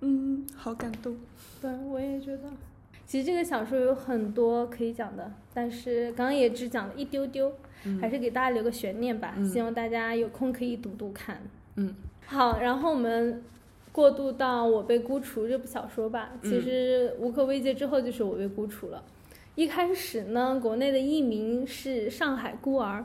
[0.00, 1.16] 嗯，好感动。
[1.60, 2.44] 对，我也觉得。
[3.10, 7.52] 其实这个小说有很多可以讲的，但是刚刚也只讲了一丢丢，
[8.00, 9.34] 还是给大家留个悬念吧。
[9.52, 11.42] 希望大家有空可以读读看。
[11.74, 11.92] 嗯，
[12.24, 13.42] 好，然后我们
[13.90, 16.30] 过渡到《我被孤雏》这部小说吧。
[16.40, 19.02] 其实无可慰藉之后就是《我被孤雏》了。
[19.56, 23.00] 一开始呢，国内的译名是《上海孤儿》，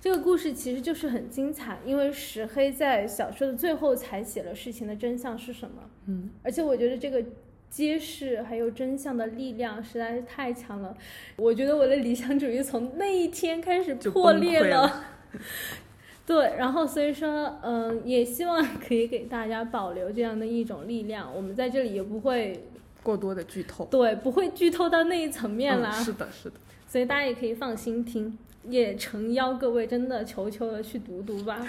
[0.00, 5.82] 这个故事其实就是很精彩，因为石黑在小说的最后才写了事情的真相是什么。
[6.06, 7.22] 嗯，而且我觉得这个
[7.70, 10.94] 揭示还有真相的力量实在是太强了，
[11.36, 15.04] 我觉得我的理想主义从那一天开始破裂了。
[16.26, 21.28] 对，然后所以说，嗯，也希望可以给大家保留这样的一种力量。
[21.34, 22.68] 我们在这里也不会
[23.02, 25.90] 过多的剧透，对，不会剧透到那一层面啦。
[25.90, 26.56] 是的，是的。
[26.86, 28.36] 所以大家也可以放心听，
[28.68, 31.66] 也诚邀各位真的求求的去读读吧。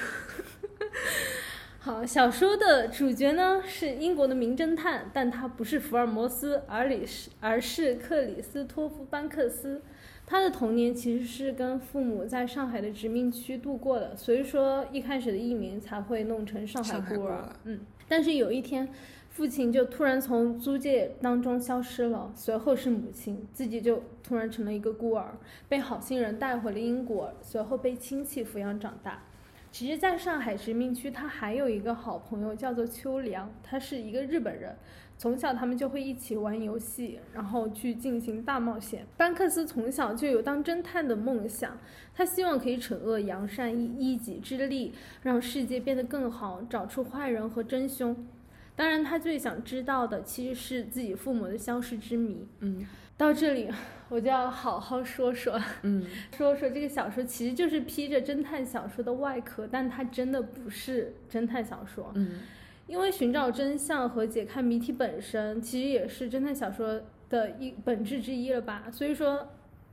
[1.84, 9.82] 好，小说的主角呢是英国的名侦探，但他不是福尔摩斯，而里是而是克里斯托夫·班克斯。
[10.28, 17.52] 他的童年其实是跟父母在上海的殖民区度过的，所以说一开始的艺名才会弄成上海孤儿。
[17.64, 18.88] 嗯，但是有一天，
[19.32, 25.36] 父亲就突然从租界当中消失了，随后是母亲，自己就突然成了一个孤儿，
[25.68, 29.24] 被好心人带回了英国，随后被亲戚抚养长大。
[29.72, 34.76] 其实，在上海殖民区，他还有一个好朋友叫做秋良，他是一个日本人。
[35.18, 39.06] 从小他们就会一起玩游戏，然后去进行大冒险。
[39.16, 41.78] 班克斯从小就有当侦探的梦想，
[42.14, 48.28] 他希望可以惩恶扬善，以一己之力让世界变得更好，找出坏人和真凶。
[48.76, 52.48] 当然，他最想知道的其实是自己父母的消失之谜。
[52.60, 52.84] 嗯，
[53.16, 53.70] 到这里
[54.12, 56.06] 我就要好好说说，嗯，
[56.38, 62.12] 说说这个小说其实就是披着侦探小说的外壳，但它真的不是侦探小说。
[62.16, 62.42] 嗯。
[62.88, 68.84] 因为寻找真相和解开谜题本身，其实也是侦探小说的一本质之一了吧。
[68.92, 69.48] 所以说，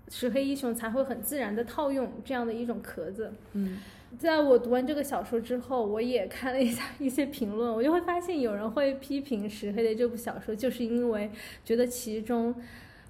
[0.08, 3.32] 石黑一雄才会很自然的套用这样的一种壳子。
[3.52, 3.78] 嗯，
[4.18, 11.30] 在我读完这个小说之后，我也看了一下 一些评论，我就会发现有人会批评石黑的这部小说，就是因为
[11.64, 12.52] 觉得其中。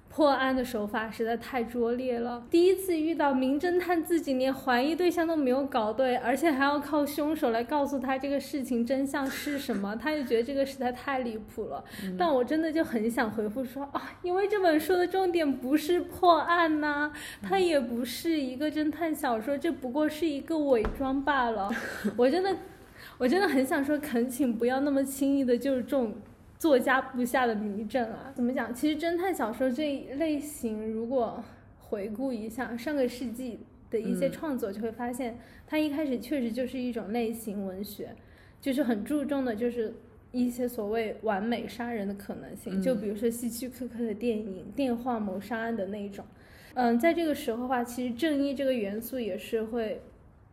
[0.09, 2.43] 破案的手法实在太拙劣了。
[2.49, 11.83] 第一次遇到名侦探，自己连怀疑对象都没有搞对，而且还要靠凶手来告诉他这个事情真相是什么，他就觉得这个实在太离谱了。
[12.17, 21.69] 但我真的就很想回复说啊，因为这本书的重点不是破案呐，它也不是一个侦探小说，这不过是一个伪装罢了。
[22.17, 22.55] 我真的，
[23.19, 26.13] 我真的很想说，恳请不要那么轻易的就是中。
[26.59, 28.75] 作家布下的迷阵啊，怎么讲？
[28.75, 31.41] 其实侦探小说这一类型，如果
[31.79, 38.13] 回顾一下上个世纪的一些创作，就会发现它一开始确实就是一种类型文学，
[38.59, 39.93] 就是很注重的就是
[40.33, 46.25] 一些所谓完美杀人的可能性，就比如说希区柯克的电影《电话谋杀案》的那一种。
[46.73, 50.01] 嗯，在这个时候的话，其实正义这个元素也是会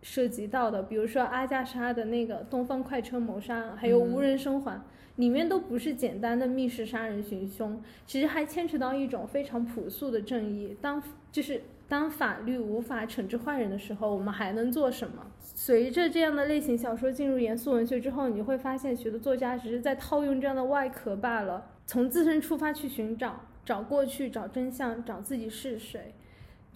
[0.03, 4.77] 涉及到的，比如说阿加莎的那个《东方快车谋杀案》，还有《无人生还》。
[5.17, 10.77] 里面都不是简单的密室杀人寻凶，其实还牵扯到一种非常朴素的正义。
[10.79, 15.27] 当就是当法律无法惩治坏人的时候，我们还能做什么？
[15.41, 26.13] 随着这样的类型小说进入严肃文学之后，你会发现许多作家只是在套用这样的外壳罢了，从自身出发去寻找，找过去，找真相，找自己是谁。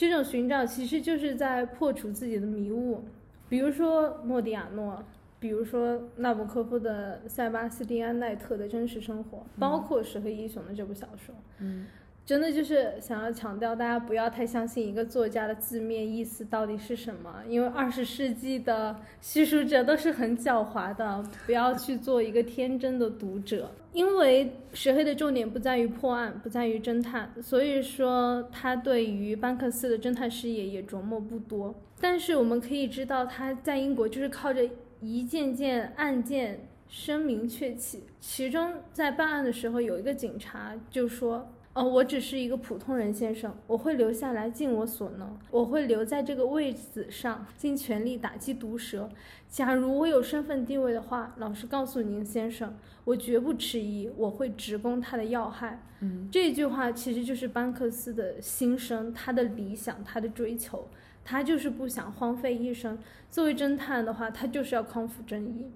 [0.01, 3.05] 这种寻找其实就是在破除自己的迷雾。
[3.49, 5.05] 比如说莫迪亚诺。
[5.39, 11.87] 比如说纳博科夫的《塞巴斯蒂安奈特的真实生活》，包括《石黑一雄》的这部小说，嗯，
[12.25, 23.71] 真的就是想要强调大家不要太相信一个作家的字面意思到底是什么，因为二十世纪的叙述者都是很狡猾的，不要去做一个天真的读者。
[23.93, 31.75] 因为石黑的重点不在于破案，不在于侦探，所以说他对于班克斯的侦探事业也琢磨不多。
[32.01, 34.69] 但是我们可以知道，他在英国就是靠着。
[35.03, 49.09] 一件件案件声名鹊起，其中在办案的时候，有一个警察就说：“哦，我只是一个普通人，先生，我会留下来尽我所能，我会留在这个位子上，尽全力打击毒蛇。
[49.49, 60.87] 假如我有身份地位的话，老实告诉您，先生，我绝不迟疑，我会直攻他的要害。”嗯，这句话其实就是班克斯的心声，他的理想，他的追求。
[61.25, 62.99] 他就是不想荒废一生。
[63.31, 65.71] 作为侦探的话，他就是要匡扶正义。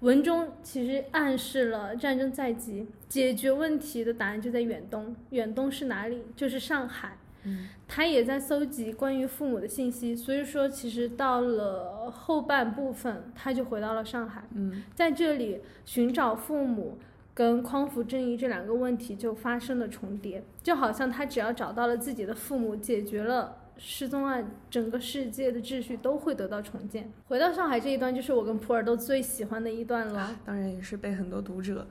[0.00, 5.14] 文中其实暗示了战争在即，解决问题的答案就在远东。
[5.30, 6.22] 远东是哪里？
[6.36, 7.18] 就是上海。
[7.44, 10.14] 嗯，他也在搜集关于父母的信息。
[10.14, 14.44] 所以说，其实到了后半部分，他就回到了上海。
[14.54, 16.98] 嗯，在这里寻找父母
[17.34, 23.57] 跟匡扶正义这两个问题就发生了重叠，就好像他只要找到了自己的父母，解决了。
[23.78, 27.10] 失踪案，整个世界的秩序都会得到重建。
[27.28, 31.86] 回到上海这一段，就是我跟普洱都最喜欢的一段了，当然也是被很多读者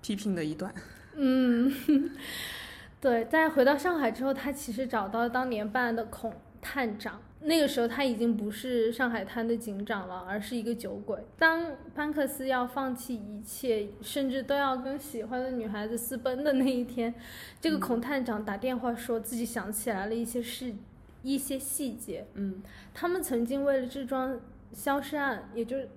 [0.00, 0.72] 批评的一段。
[1.16, 1.72] 嗯，
[3.00, 11.18] 对，在回到上海之后，他其实找到当年办案的孔探长，那个时候他已经不是上海滩的警长了，而是一个酒鬼。
[11.36, 17.14] 当班克斯要放弃一切，甚至都要跟喜欢的女孩子私奔的那一天，
[17.60, 20.74] 这个孔探长打电话说自己想起来了一些事。
[21.24, 24.38] 一些细节，嗯，他们曾经为了这桩
[24.72, 25.88] 消失案，也就是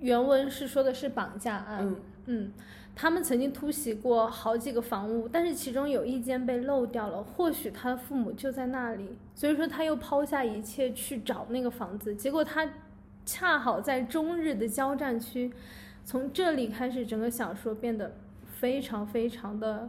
[0.00, 1.86] 原文是说的是绑架案。
[1.86, 1.96] 嗯
[2.26, 2.52] 嗯，
[2.94, 7.22] 他们曾经突袭过好几个房屋，但是其中有一间被漏掉了。
[7.22, 12.14] 或许他的父母就在那里，所以说他又抛下一切去找那个房子。
[12.14, 12.68] 结果他
[13.24, 15.52] 恰好在中日的交战区，
[16.04, 19.88] 从这里开始，整个小说变得非常非常的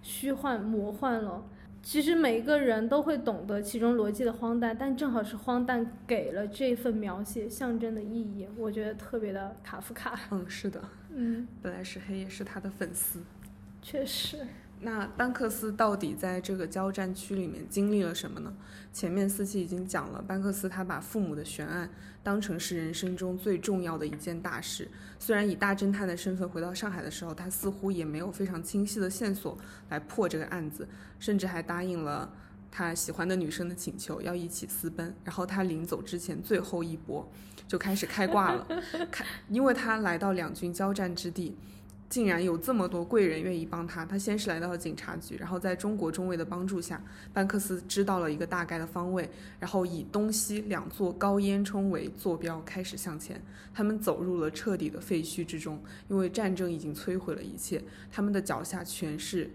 [0.00, 1.42] 虚幻魔幻了。
[1.82, 10.18] 其实每一个人都会懂得其中逻辑的荒诞，但正好是荒诞给了这份描写象征的意义，我觉得特别的卡夫卡。
[10.30, 10.82] 嗯，是的，
[11.14, 13.20] 嗯，本来石黑也是他的粉丝。
[13.80, 14.46] 确实。
[14.82, 18.52] 那班克斯到底在这个交战区里面经历了什么呢？
[18.92, 21.90] 前面四期已经讲了，班克斯他把父母的悬案
[22.22, 24.88] 当成是人生中最重要的一件大事。
[25.18, 29.56] 虽然以大侦探的身份回到上海的时候，他似乎也没有非常清晰的线索
[29.90, 32.32] 来破这个案子，甚至还答应了
[32.70, 35.14] 他喜欢的女生的请求，要一起私奔。
[35.22, 37.30] 然后他临走之前最后一搏，
[37.68, 38.66] 就开始开挂了，
[39.10, 41.54] 开，因为他来到两军交战之地。
[42.10, 44.04] 竟然有这么多贵人愿意帮他。
[44.04, 47.02] 他先是来到了警察局，然后在中国中尉的帮助下，
[47.32, 49.30] 班克斯知道了一个大概的方位，
[49.60, 53.40] 然后以东西两座高烟囱为坐标开始向前。
[53.72, 57.80] 他们走入了彻底的废墟之中，因为战争已经摧毁了一切，
[58.10, 59.48] 他们的脚下全是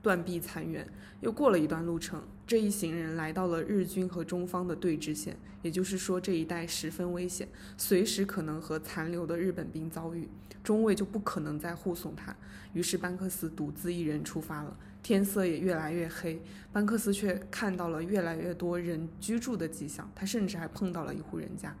[0.00, 0.86] 断壁残垣。
[1.20, 10.28] 又过了一段路程，这一行人来到了日军和中方的对峙线，也就是说这一带十分危险，随时可能和残留的日本兵遭遇。
[10.62, 12.34] 中尉就不可能再护送他，
[12.72, 14.76] 于是班克斯独自一人出发了。
[15.02, 16.40] 天色也越来越黑，
[16.72, 20.08] 班克斯却看到了越来越多人居住的迹象。
[20.14, 21.74] 他甚至还碰到了一户人家。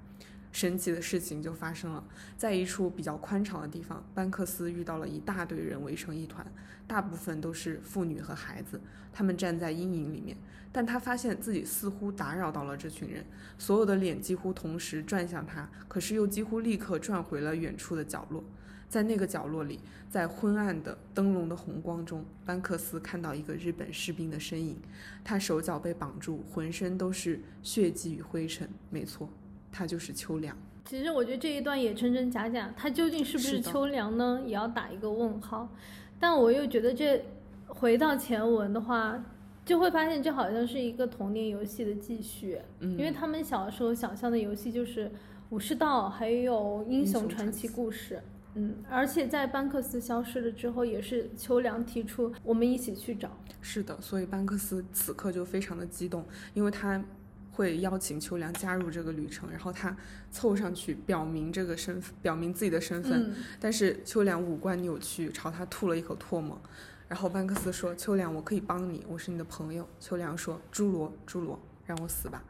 [0.56, 2.02] 神奇的事情就发生了，
[2.34, 6.50] 在一处比较宽敞的地方，班克斯遇到了一大堆人围成一团，
[6.86, 8.80] 大部分都是妇女和孩子，
[9.12, 10.34] 他们站在阴影里面。
[10.72, 13.22] 但他发现自己似乎打扰到了这群人，
[13.58, 18.42] 所有的脸几乎同时转向他，可是又几乎立刻转回了远处的角落。
[18.88, 24.78] 在那个角落里，在昏暗的灯笼的红光中，班克斯看到一个日本士兵的身影，
[25.22, 28.66] 他手脚被绑住，浑身都是血迹与灰尘。
[28.88, 29.28] 没错，
[29.76, 30.56] 他就是秋凉。
[30.86, 34.40] 其实我觉得这一段也真真假假，他究竟是不是秋凉呢？
[34.46, 35.68] 也要打一个问号。
[36.18, 37.22] 但我又觉得这
[37.66, 39.22] 回到前文的话，
[39.66, 45.10] 就会发现这好像是一个童年游戏的继续，嗯因为他们小时候想象的游戏就是
[45.50, 48.22] 武士道，还有英雄传奇故事。
[48.54, 53.28] 嗯，而且在班克斯消失了之后，也是秋凉提出我们一起去找。
[53.60, 56.24] 是的，所以班克斯此刻就非常的激动，
[56.54, 57.04] 因为他
[57.56, 59.96] 会邀请秋良加入这个旅程，然后他
[60.30, 63.34] 凑上去表明这个身份，表明自己的身份。
[63.58, 66.60] 但是秋良五官扭曲，朝他吐了一口唾沫。
[67.08, 72.44] 然后班克斯说：“秋良，我可以帮你，我是你的朋友。”秋良说：“侏罗，侏罗，让我死吧。”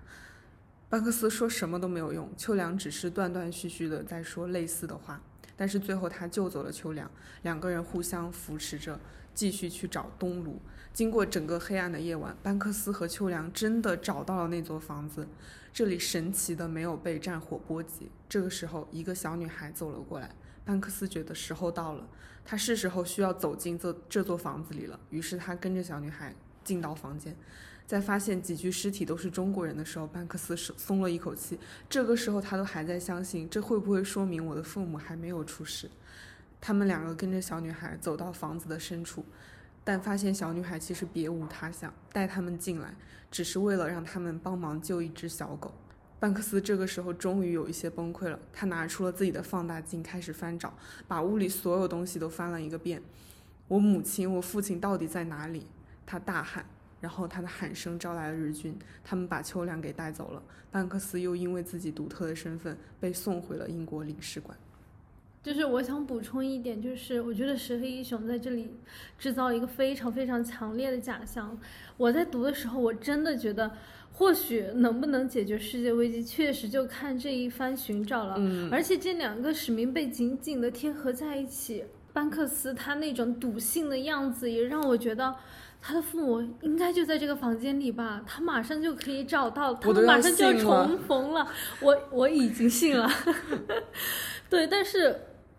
[0.90, 5.20] 班克斯说什么都没有用，秋良只是断断续续的在说类似的话。
[5.57, 7.11] 但是最后他救走了秋凉，
[7.42, 9.00] 两个人互相扶持着，
[9.34, 10.61] 继续去找东卢。
[10.92, 15.26] 经过整个黑暗的夜晚，班克斯和秋凉真的找到了那座房子，
[15.72, 18.11] 这里神奇的没有被战火波及。
[18.28, 20.34] 这个时候，一个小女孩走了过来，
[20.64, 22.09] 班克斯觉得时候到了，
[22.44, 24.98] 他是时候需要走进这这座房子里了。
[25.11, 26.34] 于是他跟着小女孩
[26.64, 27.36] 进到房间。
[27.87, 31.59] 在发现几具尸体都是中国人的时候，班克斯松了一口气。
[31.89, 35.89] 这个时候，他都还在相信，这会不会说明我的父母还没有出事？
[36.61, 39.24] 他们两个跟着小女孩走到房子的深处，
[39.84, 42.93] 但发现小女孩其实别无他想，带他们进来
[43.30, 45.72] 只是为了让他们帮忙救一只小狗。
[46.18, 50.74] 班克斯这个时候终于有一些崩溃了，他拿出了自己的放大镜，开始翻找，
[51.07, 53.01] 把屋里所有东西都翻了一个遍。
[53.68, 55.68] 我母亲、我父亲到底在哪里？
[56.05, 56.66] 他大喊。
[57.07, 60.42] 然后他的喊声招来了日军，他们把秋良给带走了。
[60.72, 64.59] 班克斯又因为自己独特的身份被送回了英国领事馆。
[65.40, 68.68] 就是我想补充一点，就是我觉得石黑一雄在这里
[69.16, 71.57] 制造了一个非常非常强烈的假象。
[71.96, 73.70] 我在读的时候，我真的觉得，
[74.12, 78.34] 或许能不能解决世界危机，确实就看这一番寻找了。
[78.38, 85.32] 嗯，而且这两个使命被紧紧的贴合在一起，班克斯他那种笃信的样子，也让我觉得。
[85.81, 88.22] 他的父母应该就在这个房间里吧？
[88.27, 91.47] 他马上就可以找到，他们马上就要重逢了。
[91.81, 93.09] 我我已经信了，
[94.51, 95.14] 对，但是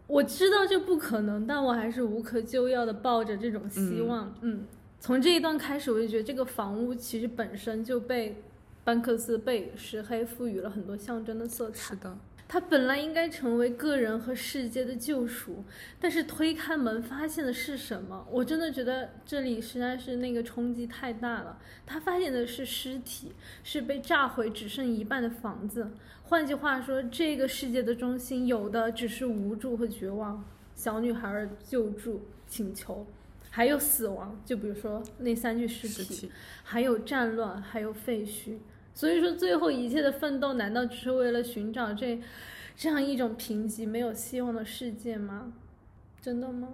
[0.07, 4.33] 我知道这不可能，但我还是无可救药的抱着这种希望。
[4.41, 4.65] 嗯，
[4.99, 8.41] 从这一段开始，我就觉得这个房屋其实本身就被
[8.83, 11.95] 班克斯被石黑赋予了很多象征的色彩。
[11.95, 12.17] 是的。
[12.49, 15.65] 他本来应该成为个人和世界的救赎，
[15.99, 18.25] 但是推开门发现的是什么？
[18.31, 21.59] 我真的觉得这里实在是那个冲击太大了。
[21.85, 23.33] 他发现的是尸体，
[23.63, 25.91] 是被炸毁只剩一半的房子。
[26.23, 30.43] 换句话说，这个世界的中心有的只是无助和绝望。
[30.73, 33.05] 小女孩儿救助请求，
[33.49, 36.31] 还有死亡，就比如说那三具尸体，
[36.63, 38.57] 还有战乱，还有废墟。
[38.97, 42.19] 所以说，最后一切的奋斗，难道只是为了寻找这
[42.75, 45.53] 这样一种贫瘠、没有希望的世界吗？
[46.19, 46.67] 真的吗？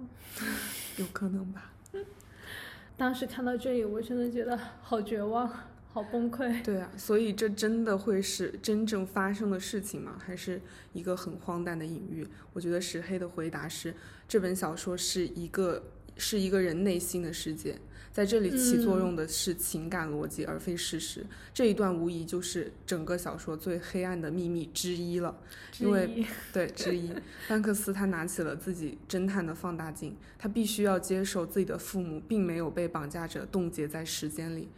[0.96, 1.74] 有可能吧。
[2.96, 5.52] 当时看到这里，我真的觉得好绝望，
[5.92, 6.64] 好崩溃。
[6.64, 10.18] 对啊，所以这真的会是真正发生的事情吗？
[10.26, 10.62] 还是
[10.94, 12.26] 一个很荒诞的隐喻？
[12.54, 13.94] 我觉得石黑的回答是，
[14.30, 15.84] 这本小说是一个
[16.16, 17.78] 是一个人内心的世界。
[18.14, 21.26] 在这里起作用的是情感逻辑，而非事实。
[21.52, 25.36] 这一段无疑就是整个小说最黑暗的秘密之一了。
[25.80, 27.12] 因为对之一，
[27.50, 34.70] 班克斯他拿起了自己侦探的放大镜，他必须要接受自己的父母并没有被绑架者冻结在时间里。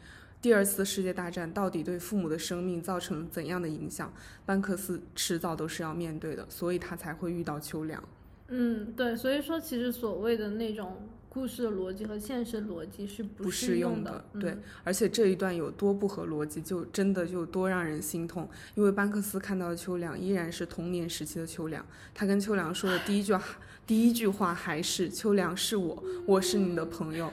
[0.41, 4.13] 第二次世界大战到底对父母的生命造成怎样的影响？
[4.45, 8.01] 班克斯迟早都是要面对的，所以他才会遇到秋凉。
[8.47, 11.09] 嗯，对，所以说其实所谓的那种。
[11.35, 18.49] 故事的逻辑和现实逻辑是不适用的，对，而且这一段有多不合逻辑，就真的就多让人心痛。
[18.73, 23.37] 因为班克斯看到的秋凉依然是童年时期的秋凉，他跟秋凉说的第一句
[23.85, 27.29] 第一句话还是“秋凉是我，我是你的朋友”。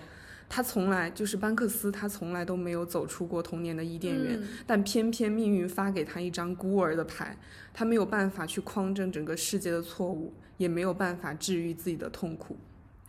[0.51, 7.39] 他从来就是班克斯，他从来都没有走出过童年的伊甸园，但偏偏命运发给他一张孤儿的牌，
[7.73, 12.57] 他没有办法去匡正整个世界的错误，也没有办法治愈自己的痛苦。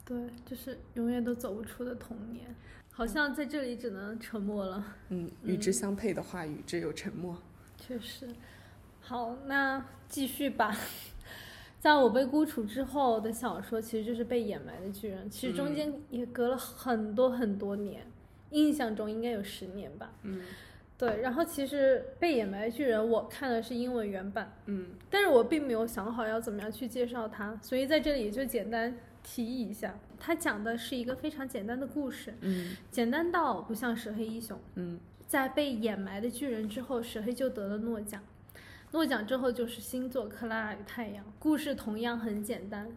[0.05, 2.53] 对，就是永远都走不出的童年，
[2.91, 4.85] 好像在这里只能沉默了。
[5.09, 7.37] 嗯，与之相配的话语只有沉默。
[7.77, 8.27] 确实。
[8.99, 10.75] 好，那继续吧。
[11.79, 15.29] 在我被孤处之后的小说，其实就是被掩埋的巨人。
[15.29, 18.05] 其实中间也隔了很多很多年，
[18.51, 20.11] 印象中应该有十年吧。
[20.23, 20.41] 嗯。
[20.97, 24.53] 对，然后其实被掩埋的巨人，我看的是英文原版。
[24.65, 24.87] 嗯。
[25.09, 28.93] 但是我并没有想好要怎么样去介绍它，所以在这里就简单。
[29.24, 38.21] 提议一下，他讲的是一个非常简单的故事，嗯，简单到不像石黑一雄，嗯，在被掩埋的巨人之后，石黑就得了诺奖，
[38.91, 42.88] 诺奖之后就是星座克拉拉与太阳，故事同样很简单，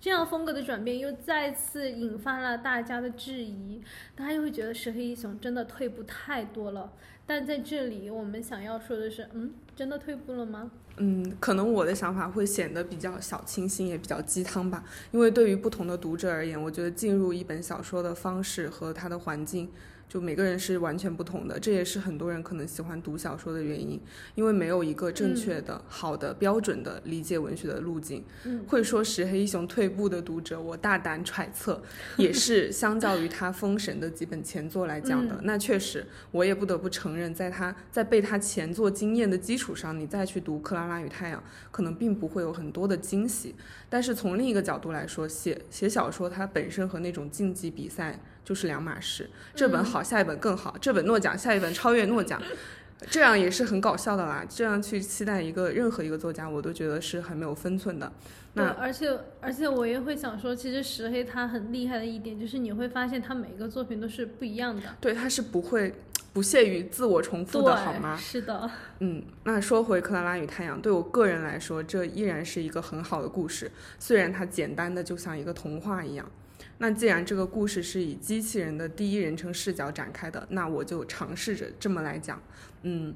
[0.00, 3.82] 这样风格的转变又再次引发了大家的质疑，
[4.14, 6.92] 大家又会觉得石黑一雄真的退步太多了，
[7.28, 10.70] 但在这里我们想要说的是，嗯，真的退步了吗？
[10.96, 14.82] 嗯，可能我的想法会显得比较小清新，也比较鸡汤吧。
[15.12, 19.68] 因为对于不同的读者而言，我觉得进入一本小说的方式和它的环境。
[20.08, 24.00] 就每个人是完全不同的，这也是很多人可能喜欢读小说的原因，
[24.34, 28.24] 因为没有一个正确的、好的、标准的理解文学的路径。
[28.66, 31.82] 会说石黑一雄退步的读者，我大胆揣测，
[32.16, 35.38] 也是相较于他封神的几本前作来讲的。
[35.42, 41.38] 那确实，我也不得不承认，在他在被他前作惊艳的基础上，你再去读《克拉拉与太阳》，
[41.70, 43.54] 可能并不会有很多的惊喜。
[43.90, 48.18] 但是从另一个角度来说，写写小说它本身和那种竞技比赛。
[48.48, 52.40] 就是两码事，这本好，下一本更好，这本诺奖，下一本超越诺奖，
[53.10, 54.42] 这样也是很搞笑的啦。
[54.48, 58.10] 这样去期待一个任何一个作家，我都觉得是很没有分寸的。
[58.54, 64.82] 那而且而且我也会想说，其实石黑他很厉害的一点，就是你会发现他每一个作品都是不一样的。
[64.98, 65.94] 对，他是不会
[66.38, 68.16] 不屑于自我重复的，好吗？
[68.16, 68.70] 是的。
[69.00, 73.68] 嗯，那说回《克拉拉与太阳》，对我个人来说，这依然是一个很好的故事，
[73.98, 76.30] 虽然它简单的就像一个童话一样。
[76.78, 82.40] 那既然这个故事是以机器人的第一人称视角展开的，那我就尝试着这么来讲。
[82.82, 83.12] 嗯，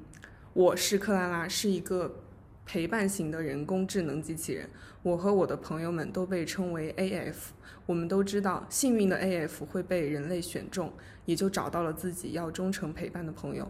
[0.53, 2.13] 我是克拉拉，是一个
[2.67, 4.69] 陪伴型的人工智能机器人。
[5.03, 7.35] 我和我的朋友们都被称为 AF。
[7.87, 10.93] 我们都知道，幸运的 AF 会被人类选中，
[11.25, 13.69] 也就找到了自己要忠诚陪伴的朋友。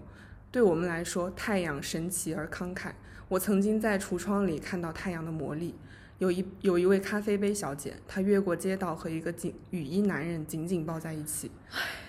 [0.50, 2.92] 对我们来说，太阳神奇而慷慨。
[3.28, 5.74] 我曾经在橱窗里看到太阳的魔力。
[6.18, 11.50] 有一有一位咖啡杯小姐，她越过街道和一个紧雨衣男人紧紧抱在一起。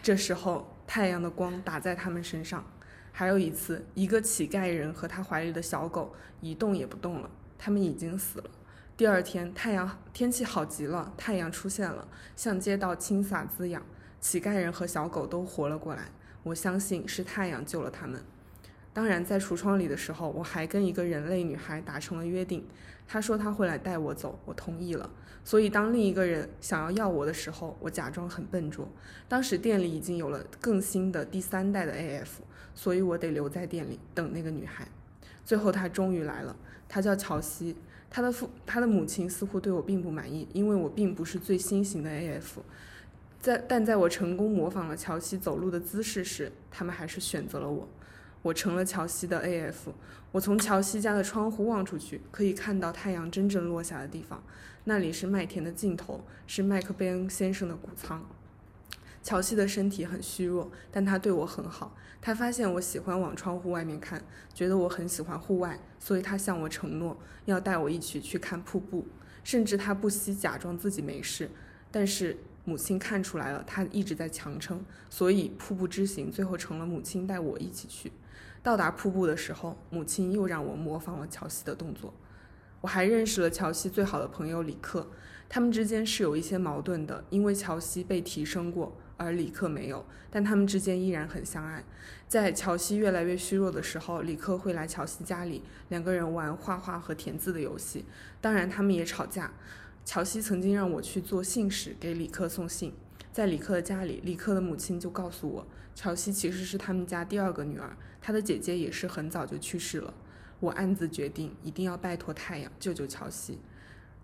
[0.02, 2.64] 这时候，太阳的光打在他们身上。
[3.14, 8.50] 还有一次，一个乞丐人和他怀里的小狗一动也不动了，他们已经死了。
[8.96, 13.82] 第二天，太阳天气好极了，太阳出现了，向街道倾洒滋养，
[14.22, 16.12] 乞丐人和小狗都活了过来。
[16.44, 18.24] 我相信是太阳救了他们。
[18.94, 22.68] 当然，在橱窗里的时候，我还跟一个人类女孩达成了约定。
[23.08, 25.10] 她说她会来带我走，我同意了。
[25.44, 28.88] 所以当另一个人想要要我的时候，我假装很笨拙。
[29.28, 32.28] 当时店里已经有了更新的第三代的 AF，
[32.76, 34.88] 所以我得留在店里等那个女孩。
[35.44, 36.56] 最后她终于来了，
[36.88, 37.76] 她叫乔西。
[38.16, 42.60] 他的父他的母亲似乎对我并不满意，因为我并不是最新型的 AF。
[43.40, 47.90] 在但在我成功模仿了乔西走路的姿势时，他们还是选择了我。
[48.44, 49.92] 我成了乔西的 AF。
[50.32, 54.44] 我从乔西家的窗户望出去，可以看到太阳真正落下的地方，
[54.84, 58.24] 那里是麦田的尽头，是麦克贝恩先生的谷仓。
[59.24, 61.96] 乔西的身体很虚弱，但他对我很好。
[62.22, 69.08] 他发现我喜欢往窗户外面看，觉得我很喜欢户外，所以他向我承诺要带我一起去看瀑布，
[69.42, 71.50] 甚至他不惜假装自己没事，
[71.90, 72.38] 但是。
[72.66, 78.10] 母亲看出来了，他一直在强撑，所以瀑布之行最后成了母亲带我一起去。
[78.62, 82.14] 到达瀑布的时候，母亲又让我模仿了乔西的动作。
[82.80, 85.06] 我还认识了乔西最好的朋友李克，
[85.50, 91.84] 他们之间是有一些矛盾的，因为乔西被提升过，而李克没有，但他们之间依然很相爱。
[92.28, 98.06] 在乔西越来越虚弱的时候，李克会来乔西家里，两个人玩画画和填字的游戏，
[98.42, 99.52] 当然他们也吵架。
[100.06, 102.94] 乔西曾经让我去做信使，给李克送信。
[103.32, 110.14] 在李克的家里，李克的母亲就告诉我，乔西其实是他们家第二个女儿，她的姐姐也是很早就去世了。
[110.60, 113.60] 我暗自决定，一定要拜托太阳救救乔西。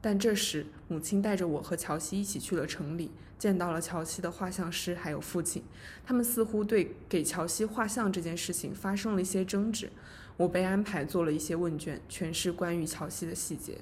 [0.02, 5.63] 但这时，母亲带着我和乔西一起去了城里，见到了乔西的画像师还有父亲。
[6.05, 9.89] 他们似乎对给乔西画像这件事情发生了一些争执。
[10.37, 13.79] 我被安排做了一些问卷，全是关于乔西的细节。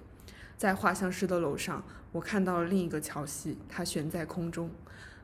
[0.56, 4.70] 在画像师的楼上，我看到了另一个乔西，他悬在空中。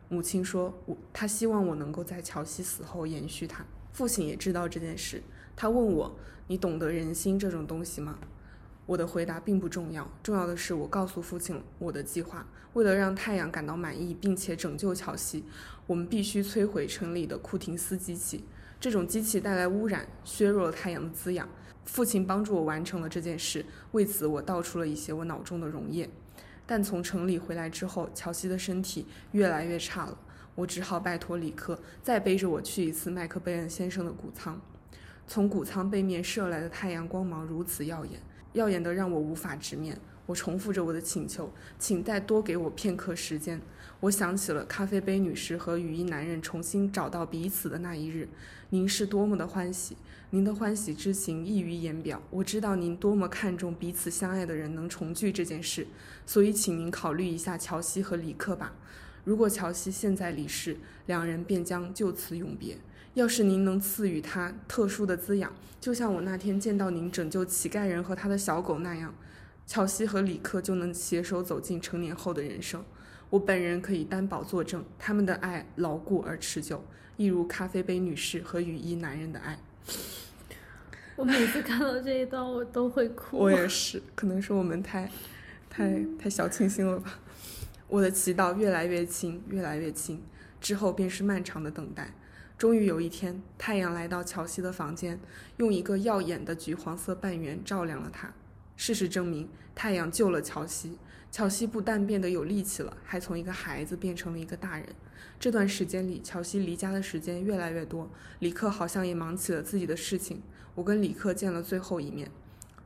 [0.10, 3.66] 母亲说，我他希望我能够在乔西死后延续他。
[3.92, 5.24] 父亲也知道这件事，
[5.56, 6.16] 他问我
[6.48, 8.20] ：“你懂得人心这种东西吗？”
[8.86, 12.46] 我的回答并不重要，重要的是我告诉父亲我的计划。
[12.74, 15.44] 为了让太阳感到满意，并且拯救乔西，
[15.86, 18.44] 我们必须摧毁城里的库廷斯机器。
[18.80, 21.48] 这种机器带来污染，削弱了太阳的滋养。
[21.86, 26.10] 父亲帮助我完成了这件事，为此我道出了一些我脑中的溶液。
[26.66, 30.18] 但从城里回来之后，乔西的身体越来越差了，
[30.56, 34.60] 我只好拜托李克再背着我去一次麦克贝恩先生的谷仓。
[35.28, 38.20] 从谷仓背面射来的太阳光芒如此耀眼，
[38.54, 39.98] 耀眼的让我无法直面。
[40.26, 43.60] 我重复着我的请求，请再多给我片刻时间。
[44.00, 48.30] 我想起了咖啡杯女士和雨衣男人重新找到彼此的那一日，
[48.70, 49.98] 您是多么的欢喜。
[50.30, 52.22] 您的欢喜之情溢于言表。
[52.30, 55.86] 我知道您多么看重彼此相爱的人能重聚这件事，
[56.26, 58.74] 所以请您考虑一下乔西和李克吧。
[59.26, 62.78] 如果乔西现在离世，两人便将就此永别。
[63.14, 69.14] 要是您能赐予他特殊的滋养，就像我那天见到您拯救乞丐人和他的小狗那样，
[69.68, 72.84] 乔西和里克就能携手走进成年后的人生。
[73.30, 76.84] 我本人可以担保作证，他们的爱牢固而持久，
[77.18, 79.60] 一如咖啡杯女士和雨衣男人的爱。
[81.16, 83.38] 我每次看到这一段，我都会哭。
[83.38, 85.10] 我也是，可能是我们太、
[85.70, 87.20] 太、太小清新了吧。
[87.88, 90.22] 我的祈祷越来越轻，越来越轻，
[90.60, 92.12] 之后便是漫长的等待。
[92.64, 95.20] 终于有一天，太阳来到乔西的房间，
[95.58, 98.34] 用一个耀眼的橘黄色半圆照亮了他。
[98.78, 100.98] 事实证明，太阳救了乔西。
[101.30, 104.88] 乔西不但变得有力气了，还从一个孩子变成了一个大人。
[105.38, 108.10] 这段时间里，乔西离家的时间越来越多，
[108.40, 110.42] 李克好像也忙起了自己的事情。
[110.74, 112.32] 我跟李克见了最后一面，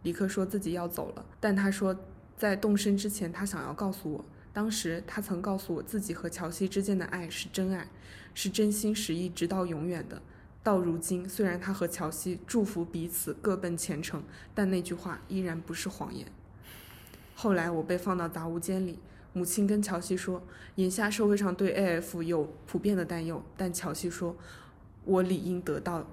[0.01, 1.95] 李克说自己要走了，但他说
[2.35, 7.87] 在动身之前，他想要告诉我，当时他曾告诉我自己和乔西之间的爱是真爱，
[8.39, 10.21] 是真心实意，直到永远的。
[10.61, 14.21] 到如今，虽然他和乔西祝福彼此各奔前程，
[14.53, 16.27] 但那句话依然不是谎言。
[17.33, 18.99] 后来我被放到杂物间里，
[19.33, 20.43] 母亲跟乔西说，
[20.75, 24.35] 眼下社会上对 AF 有普遍的担忧，但乔西说，
[25.03, 26.05] 我理应得到。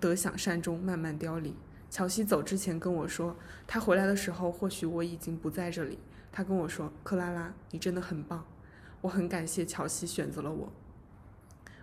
[0.00, 1.54] 得享善终，慢慢凋零。
[1.90, 5.98] 乔西走之前跟我说，他回来的时候，或许我已经不在这里。
[6.32, 8.46] 他跟我说：“克拉拉，你真的很棒。”
[9.02, 10.72] 我很感谢乔西选择了我。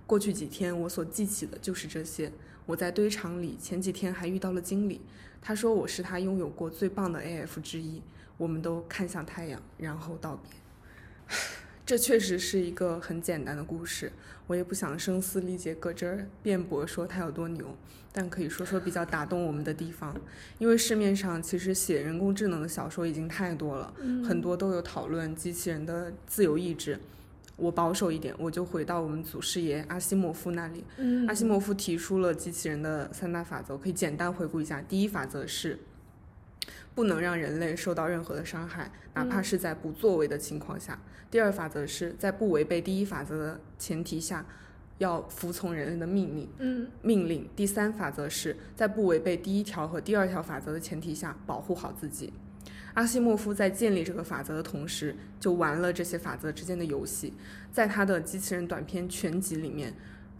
[0.05, 2.31] 过去几天，我所记起的就是这些。
[2.65, 5.01] 我在堆场里，前几天还遇到了经理，
[5.41, 8.01] 他说我是他拥有过最棒的 AF 之一。
[8.37, 11.37] 我们都看向太阳，然后道别。
[11.85, 14.11] 这确实是一个很简单的故事，
[14.47, 17.75] 我也不想声嘶力竭搁这儿辩驳说它有多牛，
[18.11, 20.19] 但可以说说比较打动我们的地方。
[20.57, 23.93] 因为市面上其实写人工智能的小说已经太多了，
[24.25, 26.97] 很多都有讨论机器人的自由意志。
[27.55, 30.83] 我保守一点，我就回到我们祖师爷阿西莫夫那里。
[30.97, 34.81] 嗯阿西莫夫提出了机器人的三大法则，可以简单回顾一下。
[34.81, 35.79] 第一法则是。
[36.95, 40.99] 不能让人类受到任何的伤害，哪怕是在不作为的情况下。
[41.31, 44.45] 第二法则是在不违背第一法则的前提下，
[44.99, 46.47] 要服从人类的命令。
[46.59, 47.49] 嗯，命令。
[47.55, 52.31] 第三法则是在不违背第一条和第二条法则的前提下，保护好自己。
[52.93, 57.33] 阿西莫夫在建立这个法则的同时，就玩了这些法则之间的游戏。
[57.71, 59.93] 在他的机器人短篇全集里面，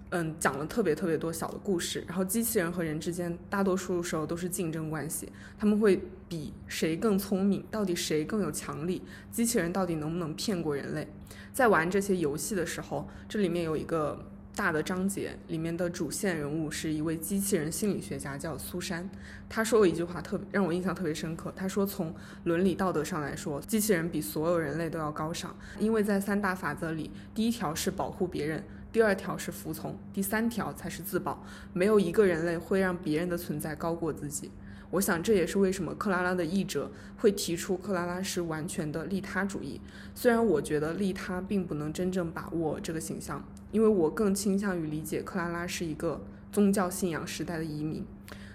[0.09, 2.03] 嗯，讲了特别特别多小的故事。
[2.07, 5.27] 然后机器人和人之间，大多数时候都是竞争关系，
[5.57, 5.99] 他们会
[6.29, 9.01] 比谁更聪明，到底谁更有强力，
[9.31, 11.07] 机器人到底能不能骗过人类。
[11.51, 14.32] 在玩这些游戏的时候，这里面有一个。
[14.55, 19.09] 大的章节里面的主线人物是一位机器人心理学家，叫苏珊。
[19.49, 21.51] 他说过一句话，特别让我印象特别深刻。
[21.55, 31.43] 他说，从伦理道德上来说，机器人比所有人类都要高尚，因为在三大法则里，第一条是保护别人，第二条是服从，第三条才是自保。
[31.73, 34.51] 没有一个人类会让别人的存在高过自己。
[34.93, 39.81] 我想这也是为什么克拉拉的译者会提出克拉拉是完全的利他主义。
[40.13, 46.21] 虽然我觉得利他并不能真正把握这个形象，因为我更倾向于理解克拉拉是一个
[46.51, 48.05] 宗教信仰时代的移民。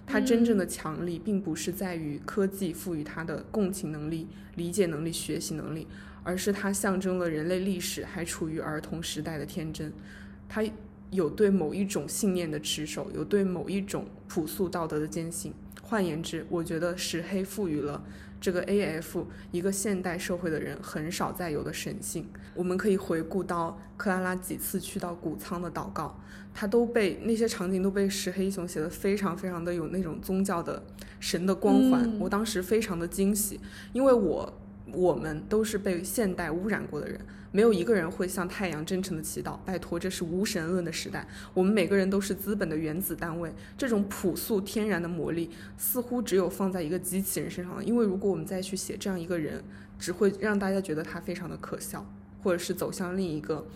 [0.06, 5.88] 他真正的强力并不是在于科技赋予他的共情能力、理解能力、学习能力，
[6.22, 9.92] 而是他象征了人类历史还处于儿童时代的天真。
[10.48, 10.62] 他
[11.10, 15.52] 有对某一种信念的持守，有对某一种朴素道德的坚信。
[15.88, 18.04] 换言之，我觉得石黑赋予了
[18.38, 19.26] 这个 A.F.
[19.50, 22.28] 一个现代社会的人很少再有的神性。
[22.54, 26.20] 我们可以回顾到克拉拉几次去到谷仓的祷告，
[26.52, 30.82] 他都被那些场景都被石黑一雄写的非常非常的有那种宗教的
[31.20, 32.18] 神的光环。
[32.20, 33.58] 我当时非常的惊喜，
[33.94, 34.52] 因为我
[34.92, 37.20] 我们都是被现代污染过的人。
[37.50, 39.58] 没有一个人会向太阳真诚的祈祷。
[39.64, 41.26] 拜托，这是无神论的时代。
[41.54, 43.50] 我们每个人都是资本的原子单位。
[43.76, 47.82] 这种朴素天然的魔力，似乎只有放在一个机器人身上了。
[47.82, 49.64] 因为如果我们再去写这样一个人，
[49.98, 52.04] 只会让大家觉得他非常的可笑，
[52.42, 53.66] 或者是走向另一个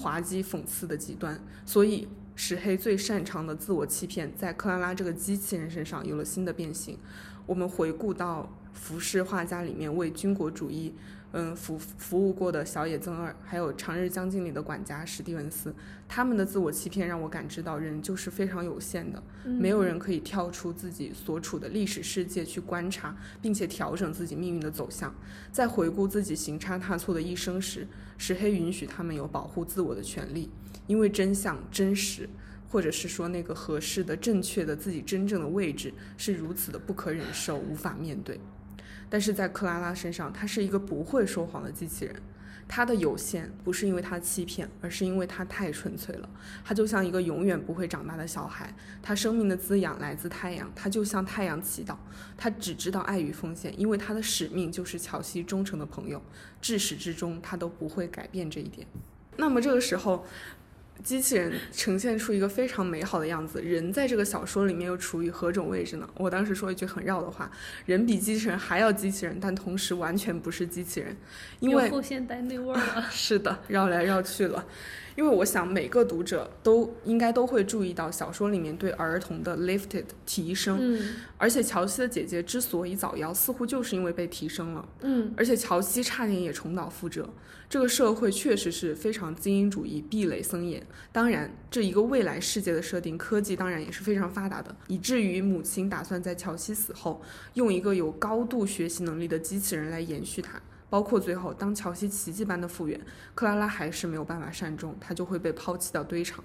[0.00, 1.38] 滑稽讽刺的极端。
[1.64, 2.06] 所以，
[2.36, 6.96] 石黑最擅长的自我欺骗，在克拉拉这个机器人身上有了新的变形。
[7.44, 10.94] 我们回顾到浮世画家里面为军国主义。
[11.32, 15.74] 嗯，服服务过的小野增二，还有长日将近里的管家史蒂文斯，
[16.08, 25.14] 他们的自我欺骗让我感知到人就是非常有限的，没有人可以跳出自己所处的历史世界去观察，并且调整自己命运的走向。
[25.52, 30.48] 在回顾自己行差踏错的一生时，石黑允许他们有保护自我的权利，
[30.86, 32.26] 因为真相、真实，
[32.70, 38.40] 或者是说那个合适的、正确的自己真正的位置是如此的不可忍受，无法面对。
[39.08, 42.14] 但是在克拉拉身上，他是一个不会说谎的机器人。
[42.68, 46.28] 他的有限不是因为他欺骗，而是因为他太纯粹了。
[46.64, 48.74] 他就像一个永远不会长大的小孩。
[49.00, 51.94] 他生命的滋养来自太阳，他就向太阳祈祷。
[52.36, 56.20] 他只知道爱与奉献，因为他的使命就是乔西忠诚的朋友。
[56.60, 58.84] 至始至终，他都不会改变这一点。
[59.36, 60.26] 那么这个时候。
[61.02, 66.08] 机器人呈现出一个非常美好的样子，人在这个小说里面又处于何种位置呢？
[66.16, 67.50] 我当时说一句很绕的话：
[67.84, 71.16] 人比机器人还要机器人，但同时完全不是机器人，
[71.60, 73.06] 因为后现代那味儿了。
[73.10, 74.64] 是的，绕来绕去了。
[75.16, 87.28] 因为我想每个读者都应该都会注意到小说里面对儿童的 lifted 提升，嗯，而且乔西的姐姐之所以早夭，似乎就是因为被提升了，嗯，而且乔西差点也重蹈覆辙。
[87.68, 90.80] 这个社会确实是非常精英主义、壁垒森严。
[91.10, 97.20] 当然，这一个未来世界的设定，科技当然也是非常发达的，以至于母亲打算在乔西死后，
[97.54, 100.62] 用一个有高度学习能力的机器人来延续它。
[100.88, 103.00] 包括最后，当乔西奇迹般的复原，
[103.34, 106.44] 克拉拉还是没有办法善终，他就会被抛弃到堆场。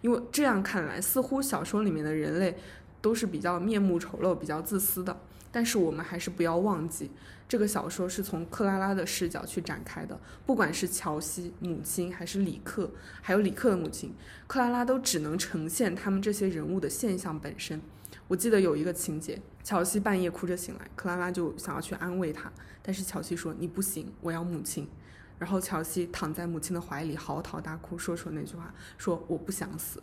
[0.00, 2.56] 因为这样看来，似乎小说里面的人类
[3.00, 5.20] 都是比较面目丑陋、比较自私的。
[5.52, 7.10] 但是我们还是不要忘记，
[7.48, 10.16] 这个小说是从克拉拉的视角去展开的。
[10.46, 12.88] 不管是乔西母亲，还是里克，
[13.20, 14.14] 还有里克的母亲，
[14.46, 17.80] 克拉拉都只能呈现他们这些人物的现象本身。
[18.28, 22.52] 我记得有一个情节，乔西半夜哭着醒来，克拉拉就想要去安慰他，
[22.82, 24.88] 但是乔西说：“你不行，我要母亲。”
[25.38, 30.02] 然后乔西躺在母亲的怀里嚎啕大哭，说出那句话：“说我不想死。”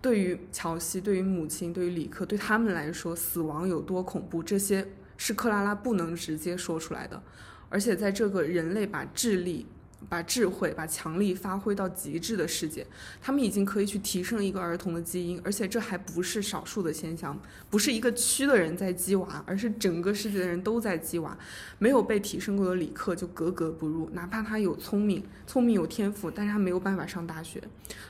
[0.00, 7.22] 对于乔西，对于母亲，对于李克，对他们来说，死亡有多恐怖，这些是克拉拉不能直接说出来的。
[7.68, 9.66] 而且在这个人类把智力、
[10.08, 12.86] 把智慧、把强力发挥到极致的世界，
[13.20, 17.38] 他们已经可以去提升一个儿童的基因，而且这还不是少数的现象，
[17.68, 21.36] 不是一个区的人在鸡娃，而是整个世界的人都在鸡娃。
[21.78, 27.62] 没有被提升过的里克就格格不入，哪怕他有聪明、聪明有天赋，但是他没有办法上大学。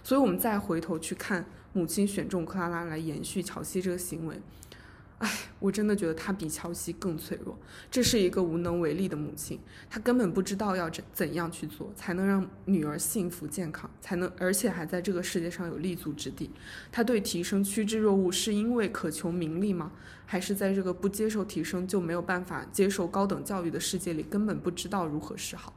[0.03, 1.45] 所以，我们再回头去看。
[1.73, 4.35] 母亲选中克拉拉来延续乔西这个行为，
[5.21, 7.59] 唉，我真的觉得她比乔西更脆弱。
[7.91, 16.51] 这是一个无能为力的母亲，她根本不知道要怎怎样去做才能让女儿幸福健康，才能而且还在这个世界上有立足之地。
[16.91, 19.93] 她对提升趋之若鹜，是因为渴求名利吗？
[20.25, 25.75] 还是在这个不接受提升就没有办法接受高等教育的世界里，根本不知道如何是好？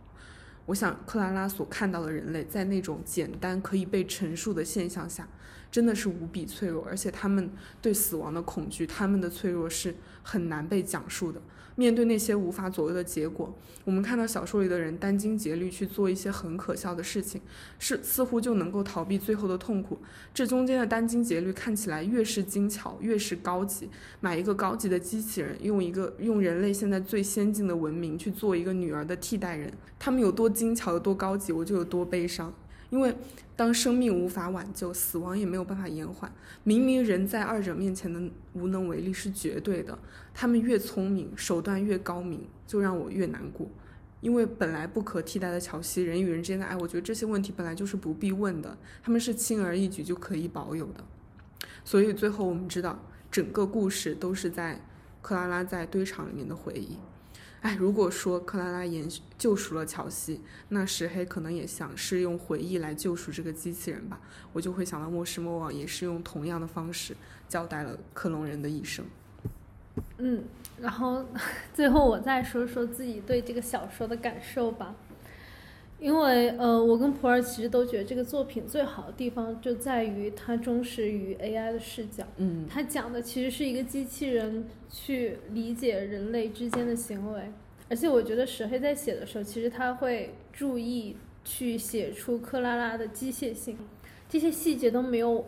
[0.65, 5.27] 我想，克拉拉所看到的人类，在那种简单可以被陈述的现象下，
[5.69, 7.51] 真的是无比脆弱，而且他们
[7.81, 11.41] 对死亡的恐惧，他们的脆弱是很难被讲述的。
[11.75, 13.53] 面对那些无法左右的结果，
[13.83, 17.41] 我们看到小说里的人殚精竭虑去做一些很可笑的事情，
[17.79, 19.97] 是似乎就能够逃避最后的痛苦。
[20.33, 23.89] 这中间的殚精竭虑看起来越是精巧，越是高级。
[24.19, 32.53] 买一个高级的机器人，用一个用人类现在最先进的文明去做一个女儿的替代人，他们有多精巧，有多高级，我就有多悲伤。
[32.93, 33.11] 因为
[33.55, 36.31] 当生命无法挽救，死亡也没有办法延缓。
[36.63, 38.21] 明明人在二者面前的
[38.53, 39.97] 无能为力是绝对的，
[40.31, 43.67] 他们越聪明，手段越高明，就让我越难过。
[44.21, 51.03] 因为本来不可替代的乔西，人与人之间的爱，我觉得这些问题本来就是不必问的，他们是轻而易举就可以保有的。
[51.83, 54.79] 所以最后我们知道，整个故事都是在
[55.23, 56.99] 克拉拉在堆场里面的回忆。
[57.63, 59.07] 哎，如果说克拉拉延
[59.37, 64.19] 救赎了乔西，那石黑可能也想是用回忆来救赎这个机器人吧。
[64.51, 67.15] 我就会想到莫失莫忘也是用同样的方式
[67.47, 69.05] 交代了克隆人的一生。
[70.17, 70.43] 嗯，
[70.81, 71.25] 然后
[71.73, 74.93] 最后我再说说自己对这个小说的感受吧。
[76.03, 82.25] 因为呃，我跟普洱其实都觉得这个作品最好的地方就在于它忠实于 AI 的视角。
[82.35, 87.49] 嗯，它讲的其实是一个机器人去理解人类之间的行为，
[87.89, 93.77] 而且我觉得石黑在写的时候，其实他会注意去写出克拉拉的机械性，
[94.27, 95.45] 这些细节都没有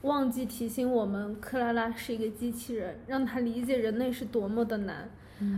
[0.00, 5.10] 忘记提醒我们，克拉拉是一个机器人，让他理解人类是多么的难。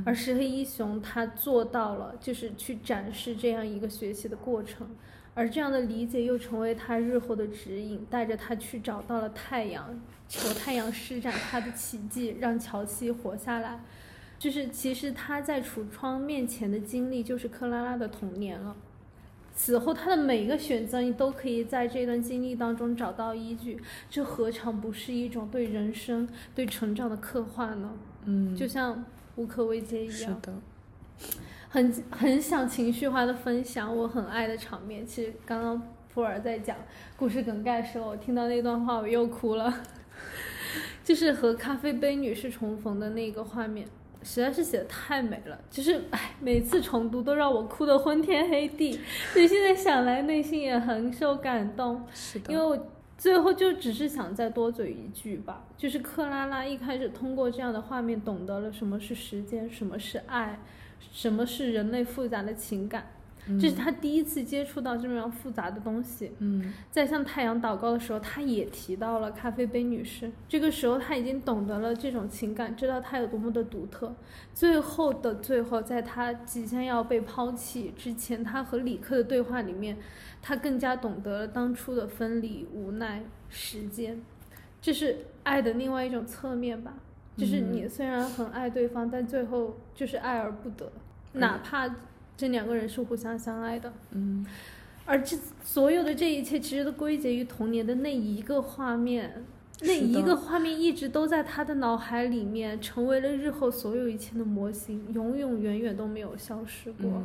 [0.05, 4.87] 而石黑一雄他做到了，就是去展示这样一个学习的过程，
[5.35, 13.80] 而这样的理解又成为他日后的指引，带着他去找到了太阳，求太阳施展他的奇迹，让乔西活下来。
[14.39, 18.76] 就是其实他在橱窗面前的经历，就是克拉拉的童年了。
[19.55, 23.80] 此后他的每一个选择，你都可以在这段经历当中找到依据。
[24.11, 27.93] 这何尝不是一种对人生、对成长的刻画呢？
[28.24, 29.05] 嗯，就像。
[29.37, 30.53] 无可慰藉一样，是的，
[31.68, 35.05] 很很想情绪化的分享我很爱的场面。
[35.07, 35.82] 其实刚刚
[36.12, 36.76] 普洱在讲
[37.16, 39.82] 故事梗概的时候，我听到那段话我又哭了，
[41.03, 43.87] 就是和咖啡杯女士重逢的那个画面，
[44.22, 45.59] 实在是写的太美了。
[45.70, 48.99] 就是哎，每次重读都让我哭得昏天黑地。
[49.32, 52.87] 所以现在想来，内心也很受感动，是的，因为我。
[53.17, 60.59] 最后就只是想再多嘴一句吧，就是克拉拉一开始通过这样的画面懂得了什么是时间，什么是爱，
[61.12, 63.07] 什么是人类复杂的情感。
[63.61, 66.32] 这是他第一次接触到这么样复杂的东西。
[66.38, 70.32] 嗯，在向太阳祷告的时候，他也提到了咖啡杯女士。
[70.49, 74.14] 这个时候他已经懂得了这种情感，知道它有多么的独特。
[74.55, 79.99] 最后的最后，在他即将要被抛弃之前，他和李克的对话里面，
[80.40, 84.22] 他更加懂得了当初的分离、无奈、时间。
[84.80, 86.95] 这是爱的另外一种侧面吧。
[87.36, 90.90] 就是你虽然很爱对方，但最后就是爱而不得，
[91.32, 91.95] 哪怕。
[92.37, 94.45] 这两个人是互相相爱的，嗯，
[95.07, 99.45] 而这所有的这一切其实都归结于童年的那一个画面，
[99.82, 107.22] 那一个画面一直都在他的脑海里面，成为了日后所有一切的模型，永永远远都没有消失过。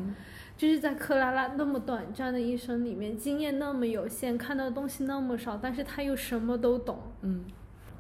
[0.58, 7.46] 就是在克拉拉那么短暂的一生里面，经验那么有限，看到的东西那么少，但是他又什么都懂，嗯。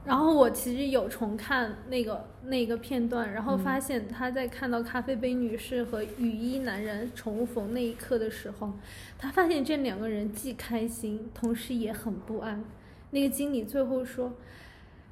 [0.09, 8.73] 然后我其实有重看那个那个片段，然后发现他在看到咖啡杯女士和雨衣男人重逢那一刻的时候，
[9.19, 12.63] 他发现这两个人既开心，同时也很不安。
[13.11, 14.33] 那个经理最后说，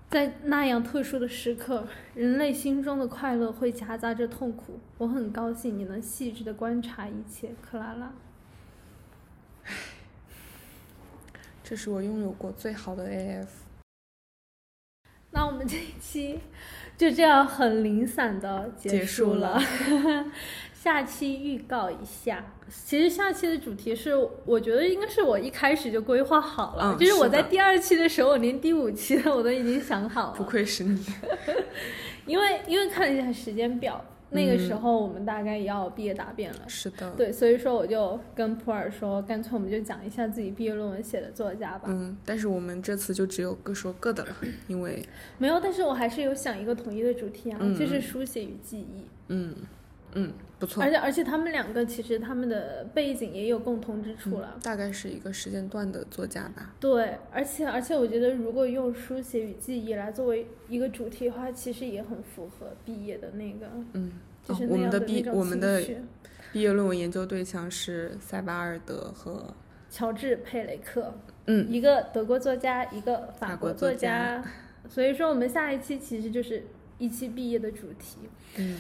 [0.10, 4.80] 在那样特殊的时刻，人类心中的快乐会夹杂着痛苦。
[4.98, 8.12] 我很高兴你能细致的观察一切，克拉拉。
[11.64, 13.67] 这是我拥有过最好的 AF。
[15.38, 16.40] 那我们这一期
[16.98, 19.62] 就这样很零散的结束了。
[20.74, 22.44] 下期预告一下，
[22.86, 24.16] 其实下期的主题是，
[24.46, 30.34] 我觉得应该是我一开始就规划好了，就是我在第二期的时候，我连第五期的我都已经想好了。
[30.36, 31.06] 不愧是你，
[32.26, 36.60] 因为因为看了一下时间表，那个时候我们大概也要毕业答辩了。
[36.68, 41.88] 是的，对，所以说我就跟普洱说，干脆我们就讲一下自己毕业论文写的作家吧。
[41.88, 44.36] 嗯，但是我们这次就只有各说各的了，
[44.68, 45.02] 因为
[45.38, 49.06] 没有，但是我还是有想一个统一的主题啊，嗯就是书写与记忆。
[49.30, 49.56] 嗯
[50.14, 50.84] 嗯不错。
[50.84, 54.58] 而，且而且他们两个其实他们的背景也有共同之处了。
[54.64, 56.74] 大概是一个时间段的作家吧。
[56.80, 65.82] 对，而且而且我觉得，如果用书写与记忆来作为一个主题的话，其实也很符合毕业的那个，嗯，就是哦、我们的毕我们的
[66.52, 69.54] 毕业论文研究对象是塞巴尔德和
[69.90, 71.14] 乔治·佩雷克，
[71.46, 71.72] 嗯。
[71.72, 74.44] 一个德国作家，一个法法国作作家。
[74.90, 76.64] 所以说，我们下一期其实就是
[76.98, 78.20] 一期毕业的主题。
[78.56, 78.80] 嗯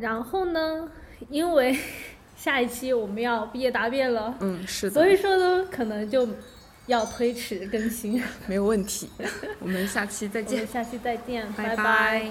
[0.00, 0.88] 然后呢，
[1.28, 1.76] 因为
[2.36, 6.28] 下一期我们要毕业答辩了，嗯是的，所以说呢，可能就
[6.86, 8.22] 要推迟更新。
[8.46, 9.08] 没有问题。
[9.60, 10.66] 我们下期再见我们。
[10.72, 12.30] 下期再见，拜拜拜